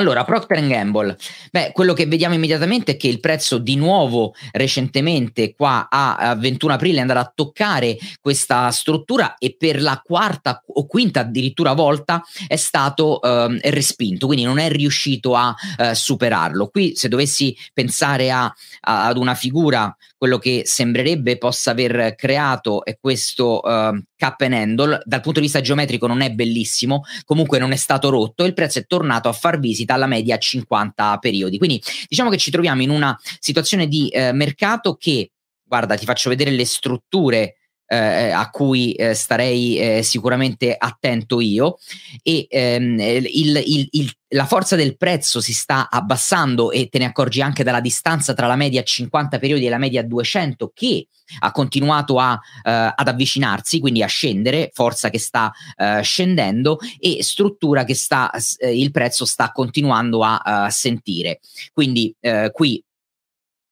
Allora, 0.00 0.22
Procter 0.22 0.64
Gamble, 0.64 1.16
beh, 1.50 1.72
quello 1.72 1.92
che 1.92 2.06
vediamo 2.06 2.36
immediatamente 2.36 2.92
è 2.92 2.96
che 2.96 3.08
il 3.08 3.18
prezzo 3.18 3.58
di 3.58 3.74
nuovo 3.74 4.32
recentemente 4.52 5.56
qua 5.56 5.88
a 5.90 6.36
21 6.36 6.74
aprile 6.74 6.98
è 6.98 7.00
andato 7.00 7.18
a 7.18 7.32
toccare 7.34 7.98
questa 8.20 8.70
struttura 8.70 9.34
e 9.38 9.56
per 9.58 9.82
la 9.82 10.00
quarta 10.04 10.62
o 10.64 10.86
quinta 10.86 11.20
addirittura 11.20 11.72
volta 11.72 12.22
è 12.46 12.54
stato 12.54 13.20
eh, 13.20 13.58
respinto, 13.70 14.26
quindi 14.26 14.44
non 14.44 14.60
è 14.60 14.70
riuscito 14.70 15.34
a 15.34 15.52
eh, 15.76 15.96
superarlo. 15.96 16.68
Qui 16.68 16.94
se 16.94 17.08
dovessi 17.08 17.56
pensare 17.74 18.30
a, 18.30 18.44
a, 18.44 19.06
ad 19.06 19.16
una 19.16 19.34
figura, 19.34 19.92
quello 20.16 20.38
che 20.38 20.62
sembrerebbe 20.64 21.38
possa 21.38 21.72
aver 21.72 22.14
creato 22.14 22.84
è 22.84 22.96
questo 23.00 23.64
eh, 23.64 24.00
cap 24.14 24.40
and 24.42 24.52
handle, 24.52 25.00
dal 25.04 25.20
punto 25.20 25.40
di 25.40 25.46
vista 25.46 25.60
geometrico 25.60 26.06
non 26.06 26.20
è 26.20 26.30
bellissimo, 26.30 27.02
comunque 27.24 27.58
non 27.58 27.72
è 27.72 27.76
stato 27.76 28.10
rotto 28.10 28.44
il 28.44 28.54
prezzo 28.54 28.78
è 28.78 28.86
tornato 28.86 29.28
a 29.28 29.32
far 29.32 29.58
visita 29.58 29.86
alla 29.94 30.06
media 30.06 30.36
a 30.36 30.38
50 30.38 31.18
periodi. 31.18 31.58
Quindi 31.58 31.82
diciamo 32.08 32.30
che 32.30 32.36
ci 32.38 32.50
troviamo 32.50 32.82
in 32.82 32.90
una 32.90 33.18
situazione 33.38 33.86
di 33.86 34.08
eh, 34.08 34.32
mercato 34.32 34.94
che, 34.94 35.32
guarda, 35.62 35.96
ti 35.96 36.04
faccio 36.04 36.28
vedere 36.28 36.50
le 36.50 36.64
strutture 36.64 37.54
eh, 37.90 38.30
a 38.30 38.50
cui 38.50 38.92
eh, 38.92 39.14
starei 39.14 39.78
eh, 39.78 40.02
sicuramente 40.02 40.76
attento 40.76 41.40
io 41.40 41.78
e 42.22 42.46
ehm, 42.48 43.00
il, 43.00 43.62
il, 43.64 43.88
il, 43.92 44.12
la 44.30 44.46
forza 44.46 44.76
del 44.76 44.96
prezzo 44.96 45.40
si 45.40 45.52
sta 45.52 45.88
abbassando 45.90 46.70
e 46.70 46.88
te 46.88 46.98
ne 46.98 47.06
accorgi 47.06 47.40
anche 47.40 47.64
dalla 47.64 47.80
distanza 47.80 48.34
tra 48.34 48.46
la 48.46 48.56
media 48.56 48.82
50 48.82 49.38
periodi 49.38 49.66
e 49.66 49.70
la 49.70 49.78
media 49.78 50.02
200 50.02 50.70
che 50.74 51.06
ha 51.40 51.52
continuato 51.52 52.18
a, 52.18 52.32
uh, 52.32 52.38
ad 52.62 53.08
avvicinarsi, 53.08 53.80
quindi 53.80 54.02
a 54.02 54.06
scendere, 54.06 54.70
forza 54.72 55.10
che 55.10 55.18
sta 55.18 55.52
uh, 55.76 56.02
scendendo 56.02 56.78
e 56.98 57.22
struttura 57.22 57.84
che 57.84 57.94
sta, 57.94 58.30
uh, 58.32 58.66
il 58.66 58.90
prezzo 58.90 59.24
sta 59.24 59.52
continuando 59.52 60.22
a 60.22 60.68
sentire. 60.70 61.40
Quindi 61.72 62.14
qui 62.52 62.82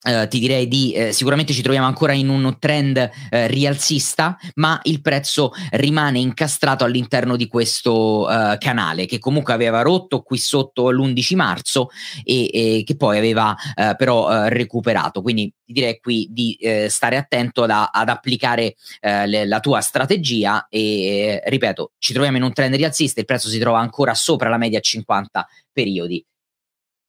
Uh, 0.06 0.28
ti 0.28 0.38
direi 0.38 0.68
di 0.68 0.92
eh, 0.92 1.12
sicuramente 1.12 1.52
ci 1.52 1.62
troviamo 1.62 1.88
ancora 1.88 2.12
in 2.12 2.28
un 2.28 2.56
trend 2.60 2.96
eh, 2.96 3.48
rialzista, 3.48 4.38
ma 4.54 4.78
il 4.84 5.00
prezzo 5.00 5.50
rimane 5.72 6.20
incastrato 6.20 6.84
all'interno 6.84 7.34
di 7.34 7.48
questo 7.48 8.20
uh, 8.28 8.56
canale 8.58 9.06
che 9.06 9.18
comunque 9.18 9.52
aveva 9.52 9.82
rotto 9.82 10.22
qui 10.22 10.38
sotto 10.38 10.90
l'11 10.90 11.34
marzo 11.34 11.88
e, 12.22 12.50
e 12.52 12.82
che 12.84 12.96
poi 12.96 13.18
aveva 13.18 13.50
uh, 13.74 13.96
però 13.96 14.46
recuperato. 14.46 15.22
Quindi 15.22 15.52
ti 15.64 15.72
direi 15.72 15.98
qui 15.98 16.28
di 16.30 16.56
stare 16.88 17.16
attento 17.16 17.64
ad, 17.64 17.70
ad 17.70 18.08
applicare 18.08 18.76
le, 19.00 19.46
la 19.46 19.58
tua 19.58 19.80
strategia 19.80 20.66
e 20.68 21.42
ripeto, 21.44 21.92
ci 21.98 22.12
troviamo 22.12 22.36
in 22.36 22.44
un 22.44 22.52
trend 22.52 22.74
rialzista, 22.74 23.18
il 23.18 23.26
prezzo 23.26 23.48
si 23.48 23.58
trova 23.58 23.80
ancora 23.80 24.14
sopra 24.14 24.48
la 24.48 24.58
media 24.58 24.78
50 24.78 25.46
periodi. 25.72 26.24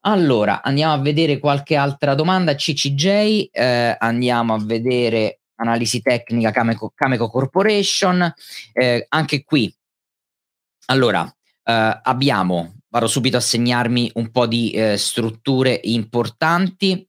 Allora, 0.08 0.64
andiamo 0.64 0.94
a 0.94 1.00
vedere 1.00 1.38
qualche 1.38 1.76
altra 1.76 2.16
domanda. 2.16 2.56
CCJ, 2.56 3.50
eh, 3.52 3.96
andiamo 4.00 4.54
a 4.54 4.64
vedere 4.64 5.42
analisi 5.56 6.02
tecnica 6.02 6.52
Cameco, 6.52 6.94
Cameco 6.96 7.30
Corporation. 7.30 8.34
Eh, 8.72 9.06
anche 9.10 9.44
qui, 9.44 9.74
allora, 10.86 11.26
eh, 11.26 12.00
abbiamo, 12.04 12.76
vado 12.88 13.08
subito 13.08 13.36
a 13.36 13.42
segnarmi 13.42 14.12
un 14.14 14.32
po' 14.32 14.48
di 14.48 14.72
eh, 14.72 14.96
strutture 14.96 15.78
importanti. 15.84 17.06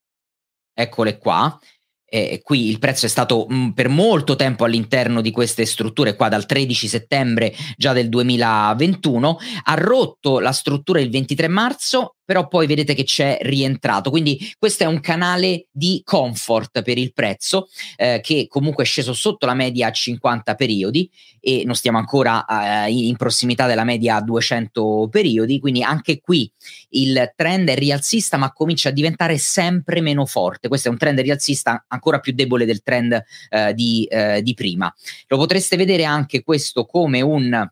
Eccole 0.74 1.18
qua. 1.18 1.56
Eh, 2.04 2.40
qui 2.42 2.68
il 2.68 2.80
prezzo 2.80 3.06
è 3.06 3.08
stato 3.08 3.46
mh, 3.48 3.54
mm, 3.54 3.68
per 3.70 3.88
molto 3.88 4.34
tempo 4.34 4.64
all'interno 4.64 5.20
di 5.20 5.30
queste 5.30 5.66
strutture, 5.66 6.16
qua 6.16 6.28
dal 6.28 6.46
13 6.46 6.88
settembre 6.88 7.54
già 7.76 7.92
del 7.92 8.08
2021, 8.08 9.38
ha 9.64 9.74
rotto 9.74 10.40
la 10.40 10.52
struttura 10.52 11.00
il 11.00 11.10
23 11.10 11.46
marzo, 11.46 12.14
però 12.28 12.46
poi 12.46 12.66
vedete 12.66 12.92
che 12.92 13.04
c'è 13.04 13.38
rientrato. 13.40 14.10
Quindi 14.10 14.52
questo 14.58 14.82
è 14.82 14.86
un 14.86 15.00
canale 15.00 15.68
di 15.70 16.02
comfort 16.04 16.82
per 16.82 16.98
il 16.98 17.14
prezzo 17.14 17.70
eh, 17.96 18.20
che 18.22 18.48
comunque 18.50 18.84
è 18.84 18.86
sceso 18.86 19.14
sotto 19.14 19.46
la 19.46 19.54
media 19.54 19.86
a 19.86 19.92
50 19.92 20.54
periodi 20.54 21.10
e 21.40 21.62
non 21.64 21.74
stiamo 21.74 21.96
ancora 21.96 22.44
eh, 22.84 22.90
in 22.90 23.16
prossimità 23.16 23.66
della 23.66 23.84
media 23.84 24.16
a 24.16 24.22
200 24.22 25.08
periodi, 25.10 25.58
quindi 25.58 25.82
anche 25.82 26.20
qui 26.20 26.52
il 26.90 27.32
trend 27.34 27.70
è 27.70 27.76
rialzista 27.76 28.36
ma 28.36 28.52
comincia 28.52 28.90
a 28.90 28.92
diventare 28.92 29.38
sempre 29.38 30.02
meno 30.02 30.26
forte. 30.26 30.68
Questo 30.68 30.88
è 30.88 30.90
un 30.90 30.98
trend 30.98 31.20
rialzista 31.20 31.86
ancora 31.88 32.20
più 32.20 32.34
debole 32.34 32.66
del 32.66 32.82
trend 32.82 33.24
eh, 33.48 33.72
di, 33.72 34.04
eh, 34.04 34.42
di 34.42 34.52
prima. 34.52 34.94
Lo 35.28 35.38
potreste 35.38 35.78
vedere 35.78 36.04
anche 36.04 36.42
questo 36.42 36.84
come 36.84 37.22
un 37.22 37.70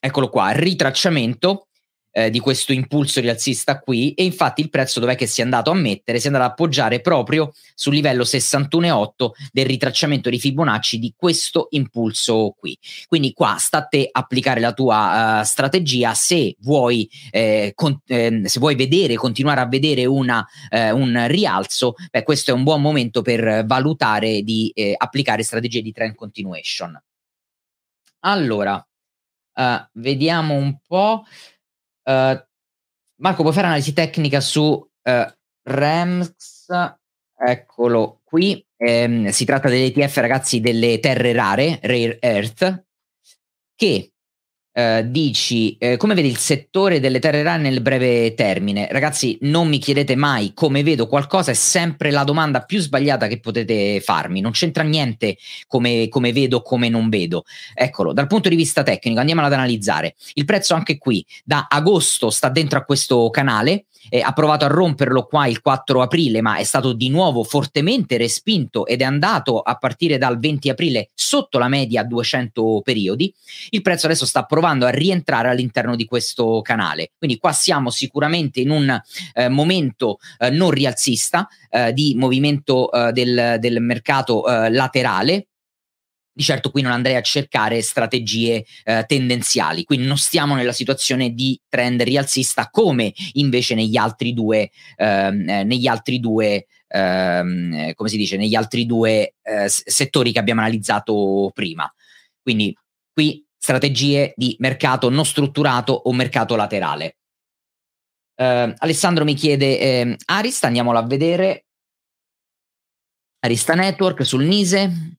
eccolo 0.00 0.28
qua, 0.28 0.50
ritracciamento 0.50 1.67
eh, 2.10 2.30
di 2.30 2.40
questo 2.40 2.72
impulso 2.72 3.20
rialzista 3.20 3.78
qui 3.78 4.12
e 4.14 4.24
infatti 4.24 4.60
il 4.60 4.70
prezzo 4.70 5.00
dov'è 5.00 5.14
che 5.14 5.26
si 5.26 5.40
è 5.40 5.44
andato 5.44 5.70
a 5.70 5.74
mettere? 5.74 6.18
Si 6.18 6.24
è 6.24 6.28
andato 6.28 6.46
ad 6.46 6.50
appoggiare 6.52 7.00
proprio 7.00 7.52
sul 7.74 7.94
livello 7.94 8.24
61,8 8.24 9.30
del 9.52 9.66
ritracciamento 9.66 10.30
di 10.30 10.38
Fibonacci 10.38 10.98
di 10.98 11.14
questo 11.16 11.68
impulso 11.70 12.54
qui. 12.58 12.76
Quindi 13.06 13.32
qua 13.32 13.56
sta 13.58 13.78
a 13.78 13.86
te 13.86 14.08
applicare 14.10 14.60
la 14.60 14.72
tua 14.72 15.40
uh, 15.40 15.44
strategia 15.44 16.14
se 16.14 16.56
vuoi, 16.60 17.08
eh, 17.30 17.72
con, 17.74 18.00
eh, 18.06 18.42
se 18.44 18.58
vuoi 18.58 18.74
vedere, 18.74 19.14
continuare 19.14 19.60
a 19.60 19.66
vedere 19.66 20.04
una, 20.04 20.46
eh, 20.70 20.90
un 20.90 21.26
rialzo, 21.28 21.94
beh, 22.10 22.22
questo 22.22 22.50
è 22.50 22.54
un 22.54 22.64
buon 22.64 22.80
momento 22.80 23.22
per 23.22 23.64
valutare 23.66 24.42
di 24.42 24.70
eh, 24.74 24.94
applicare 24.96 25.42
strategie 25.42 25.82
di 25.82 25.92
trend 25.92 26.14
continuation. 26.14 27.00
Allora, 28.20 28.84
vediamo 29.92 30.54
un 30.54 30.78
po'. 30.86 31.24
Uh, 32.08 32.42
Marco, 33.20 33.42
puoi 33.42 33.52
fare 33.52 33.66
analisi 33.66 33.92
tecnica 33.92 34.40
su 34.40 34.62
uh, 34.62 35.32
REMS? 35.62 36.66
Eccolo 37.36 38.22
qui. 38.24 38.64
Eh, 38.78 39.28
si 39.30 39.44
tratta 39.44 39.68
dell'ETF, 39.68 40.16
ragazzi, 40.16 40.60
delle 40.60 41.00
terre 41.00 41.32
rare, 41.32 41.78
Rare 41.82 42.18
Earth, 42.20 42.84
che 43.74 44.12
Uh, 44.78 45.02
dici 45.02 45.76
uh, 45.80 45.96
come 45.96 46.14
vedi 46.14 46.28
il 46.28 46.36
settore 46.36 47.00
delle 47.00 47.18
terre 47.18 47.42
rare 47.42 47.60
nel 47.60 47.80
breve 47.80 48.34
termine? 48.34 48.86
Ragazzi, 48.88 49.36
non 49.40 49.66
mi 49.66 49.78
chiedete 49.78 50.14
mai 50.14 50.52
come 50.54 50.84
vedo 50.84 51.08
qualcosa, 51.08 51.50
è 51.50 51.54
sempre 51.54 52.12
la 52.12 52.22
domanda 52.22 52.60
più 52.60 52.78
sbagliata 52.78 53.26
che 53.26 53.40
potete 53.40 54.00
farmi. 54.00 54.40
Non 54.40 54.52
c'entra 54.52 54.84
niente 54.84 55.36
come, 55.66 56.06
come 56.08 56.32
vedo, 56.32 56.62
come 56.62 56.88
non 56.88 57.08
vedo. 57.08 57.42
Eccolo, 57.74 58.12
dal 58.12 58.28
punto 58.28 58.48
di 58.48 58.54
vista 58.54 58.84
tecnico, 58.84 59.18
andiamo 59.18 59.42
ad 59.42 59.52
analizzare. 59.52 60.14
Il 60.34 60.44
prezzo 60.44 60.74
anche 60.74 60.96
qui 60.96 61.26
da 61.42 61.66
agosto 61.68 62.30
sta 62.30 62.48
dentro 62.48 62.78
a 62.78 62.84
questo 62.84 63.30
canale 63.30 63.86
eh, 64.08 64.20
ha 64.20 64.32
provato 64.32 64.64
a 64.64 64.68
romperlo 64.68 65.24
qua 65.24 65.46
il 65.46 65.60
4 65.60 66.02
aprile, 66.02 66.40
ma 66.40 66.56
è 66.56 66.64
stato 66.64 66.92
di 66.92 67.10
nuovo 67.10 67.44
fortemente 67.44 68.16
respinto 68.16 68.86
ed 68.86 69.00
è 69.00 69.04
andato 69.04 69.60
a 69.60 69.76
partire 69.76 70.18
dal 70.18 70.38
20 70.38 70.68
aprile 70.68 71.10
sotto 71.14 71.58
la 71.58 71.68
media 71.68 72.02
a 72.02 72.04
200 72.04 72.80
periodi. 72.82 73.32
Il 73.70 73.82
prezzo 73.82 74.06
adesso 74.06 74.26
sta 74.26 74.44
provando 74.44 74.67
a 74.68 74.90
rientrare 74.90 75.48
all'interno 75.48 75.96
di 75.96 76.04
questo 76.04 76.60
canale. 76.62 77.12
Quindi 77.16 77.38
qua 77.38 77.52
siamo 77.52 77.90
sicuramente 77.90 78.60
in 78.60 78.70
un 78.70 79.00
eh, 79.34 79.48
momento 79.48 80.18
eh, 80.38 80.50
non 80.50 80.70
rialzista 80.70 81.48
eh, 81.70 81.92
di 81.92 82.14
movimento 82.16 82.90
eh, 82.90 83.12
del, 83.12 83.56
del 83.58 83.80
mercato 83.80 84.46
eh, 84.46 84.70
laterale 84.70 85.48
di 86.38 86.44
certo 86.44 86.70
qui 86.70 86.82
non 86.82 86.92
andrei 86.92 87.16
a 87.16 87.20
cercare 87.20 87.82
strategie 87.82 88.64
eh, 88.84 89.04
tendenziali, 89.08 89.82
quindi 89.82 90.06
non 90.06 90.18
stiamo 90.18 90.54
nella 90.54 90.70
situazione 90.70 91.34
di 91.34 91.60
trend 91.68 92.00
rialzista 92.02 92.68
come 92.70 93.12
invece 93.32 93.74
negli 93.74 93.96
altri 93.96 94.32
due, 94.34 94.70
ehm, 94.98 95.48
eh, 95.48 95.64
negli 95.64 95.88
altri 95.88 96.20
due 96.20 96.66
ehm, 96.86 97.92
come 97.94 98.08
si 98.08 98.16
dice, 98.16 98.36
negli 98.36 98.54
altri 98.54 98.86
due 98.86 99.34
eh, 99.42 99.68
settori 99.68 100.30
che 100.32 100.38
abbiamo 100.38 100.60
analizzato 100.60 101.50
prima. 101.52 101.92
Quindi 102.40 102.72
qui 103.12 103.44
strategie 103.58 104.32
di 104.36 104.56
mercato 104.60 105.10
non 105.10 105.26
strutturato 105.26 105.92
o 105.92 106.12
mercato 106.12 106.56
laterale. 106.56 107.16
Uh, 108.40 108.72
Alessandro 108.78 109.24
mi 109.24 109.34
chiede 109.34 109.78
eh, 109.80 110.16
Arista, 110.26 110.68
andiamolo 110.68 110.98
a 110.98 111.06
vedere. 111.06 111.64
Arista 113.40 113.74
Network 113.74 114.24
sul 114.24 114.44
Nise, 114.44 115.16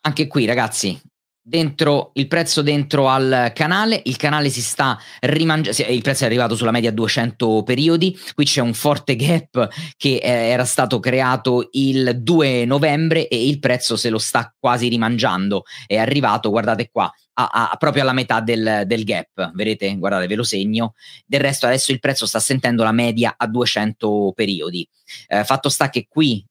anche 0.00 0.26
qui 0.26 0.44
ragazzi, 0.44 1.00
dentro 1.44 2.10
il 2.14 2.28
prezzo 2.28 2.62
dentro 2.62 3.08
al 3.08 3.50
canale, 3.52 4.00
il 4.04 4.16
canale 4.16 4.48
si 4.48 4.62
sta 4.62 4.98
rimangiando, 5.20 5.92
il 5.92 6.02
prezzo 6.02 6.22
è 6.22 6.26
arrivato 6.26 6.54
sulla 6.54 6.70
media 6.70 6.92
200 6.92 7.62
periodi, 7.64 8.16
qui 8.34 8.44
c'è 8.44 8.60
un 8.60 8.74
forte 8.74 9.16
gap 9.16 9.68
che 9.96 10.16
eh, 10.16 10.28
era 10.28 10.64
stato 10.64 11.00
creato 11.00 11.68
il 11.72 12.20
2 12.22 12.64
novembre 12.64 13.26
e 13.26 13.46
il 13.46 13.58
prezzo 13.58 13.96
se 13.96 14.08
lo 14.08 14.18
sta 14.18 14.54
quasi 14.56 14.88
rimangiando, 14.88 15.64
è 15.86 15.96
arrivato, 15.96 16.50
guardate 16.50 16.88
qua, 16.90 17.12
a, 17.34 17.70
a, 17.70 17.76
proprio 17.76 18.02
alla 18.02 18.12
metà 18.12 18.40
del, 18.40 18.82
del, 18.86 19.04
gap, 19.04 19.52
vedete, 19.54 19.96
guardate, 19.96 20.26
ve 20.26 20.34
lo 20.34 20.44
segno, 20.44 20.94
del 21.26 21.40
resto 21.40 21.66
adesso 21.66 21.92
il 21.92 22.00
prezzo 22.00 22.26
sta 22.26 22.40
sentendo 22.40 22.82
la 22.82 22.92
media 22.92 23.34
a 23.36 23.46
200 23.46 24.32
periodi. 24.34 24.88
Eh, 25.28 25.44
fatto 25.44 25.68
sta 25.68 25.88
che 25.88 26.06
qui 26.08 26.44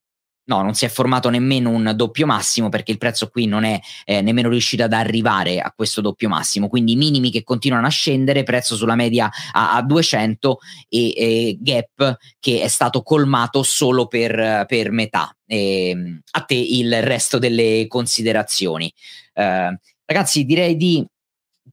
No, 0.43 0.63
non 0.63 0.73
si 0.73 0.83
è 0.85 0.89
formato 0.89 1.29
nemmeno 1.29 1.69
un 1.69 1.93
doppio 1.95 2.25
massimo 2.25 2.67
perché 2.67 2.91
il 2.91 2.97
prezzo 2.97 3.29
qui 3.29 3.45
non 3.45 3.63
è 3.63 3.79
eh, 4.03 4.21
nemmeno 4.21 4.49
riuscito 4.49 4.83
ad 4.83 4.91
arrivare 4.91 5.59
a 5.59 5.71
questo 5.73 6.01
doppio 6.01 6.27
massimo. 6.27 6.67
Quindi 6.67 6.95
minimi 6.95 7.29
che 7.31 7.43
continuano 7.43 7.85
a 7.85 7.91
scendere, 7.91 8.43
prezzo 8.43 8.75
sulla 8.75 8.95
media 8.95 9.29
a, 9.53 9.75
a 9.75 9.81
200 9.83 10.57
e, 10.89 11.13
e, 11.15 11.57
gap 11.59 12.17
che 12.39 12.61
è 12.61 12.67
stato 12.67 13.03
colmato 13.03 13.63
solo 13.63 14.07
per, 14.07 14.65
per 14.67 14.91
metà. 14.91 15.33
E, 15.45 15.89
ehm, 15.89 16.21
a 16.31 16.41
te 16.41 16.55
il 16.55 17.01
resto 17.01 17.37
delle 17.37 17.85
considerazioni. 17.87 18.91
Eh, 19.33 19.79
ragazzi, 20.11 20.45
direi 20.45 20.75
di 20.75 21.05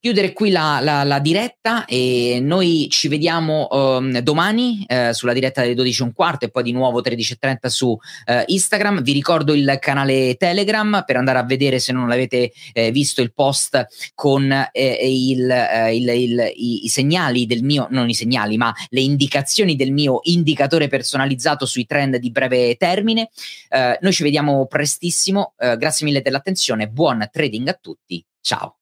chiudere 0.01 0.33
qui 0.33 0.51
la, 0.51 0.81
la, 0.81 1.03
la, 1.03 1.18
diretta 1.18 1.85
e 1.85 2.38
noi 2.40 2.88
ci 2.90 3.09
vediamo 3.09 3.66
um, 3.70 4.18
domani 4.20 4.87
uh, 4.87 5.12
sulla 5.12 5.33
diretta 5.33 5.62
delle 5.62 5.74
12 5.74 6.12
e 6.40 6.51
poi 6.51 6.62
di 6.62 6.72
nuovo 6.72 7.01
13.30 7.01 7.66
su 7.66 7.88
uh, 7.88 7.98
Instagram. 8.46 9.03
Vi 9.03 9.12
ricordo 9.12 9.55
il 9.55 9.79
canale 9.81 10.37
Telegram 10.37 11.03
per 11.05 11.16
andare 11.16 11.38
a 11.38 11.44
vedere 11.44 11.79
se 11.79 11.92
non 11.92 12.07
l'avete 12.07 12.53
eh, 12.72 12.90
visto 12.92 13.22
il 13.22 13.33
post 13.33 13.87
con 14.14 14.51
eh, 14.51 14.98
il, 15.03 15.51
eh, 15.51 15.96
il, 15.96 16.09
il, 16.09 16.53
i, 16.55 16.85
i, 16.85 16.88
segnali 16.88 17.46
del 17.46 17.62
mio, 17.62 17.88
non 17.90 18.09
i 18.09 18.14
segnali, 18.14 18.57
ma 18.57 18.72
le 18.90 19.01
indicazioni 19.01 19.74
del 19.74 19.92
mio 19.92 20.20
indicatore 20.24 20.88
personalizzato 20.88 21.66
sui 21.66 21.87
trend 21.87 22.16
di 22.16 22.31
breve 22.31 22.77
termine. 22.77 23.31
noi 24.01 24.12
ci 24.12 24.22
vediamo 24.22 24.66
prestissimo. 24.66 25.55
grazie 25.57 26.07
mille 26.07 26.22
dell'attenzione. 26.22 26.88
Buon 26.88 27.29
trading 27.33 27.68
a 27.68 27.79
tutti. 27.81 28.24
Ciao. 28.48 28.77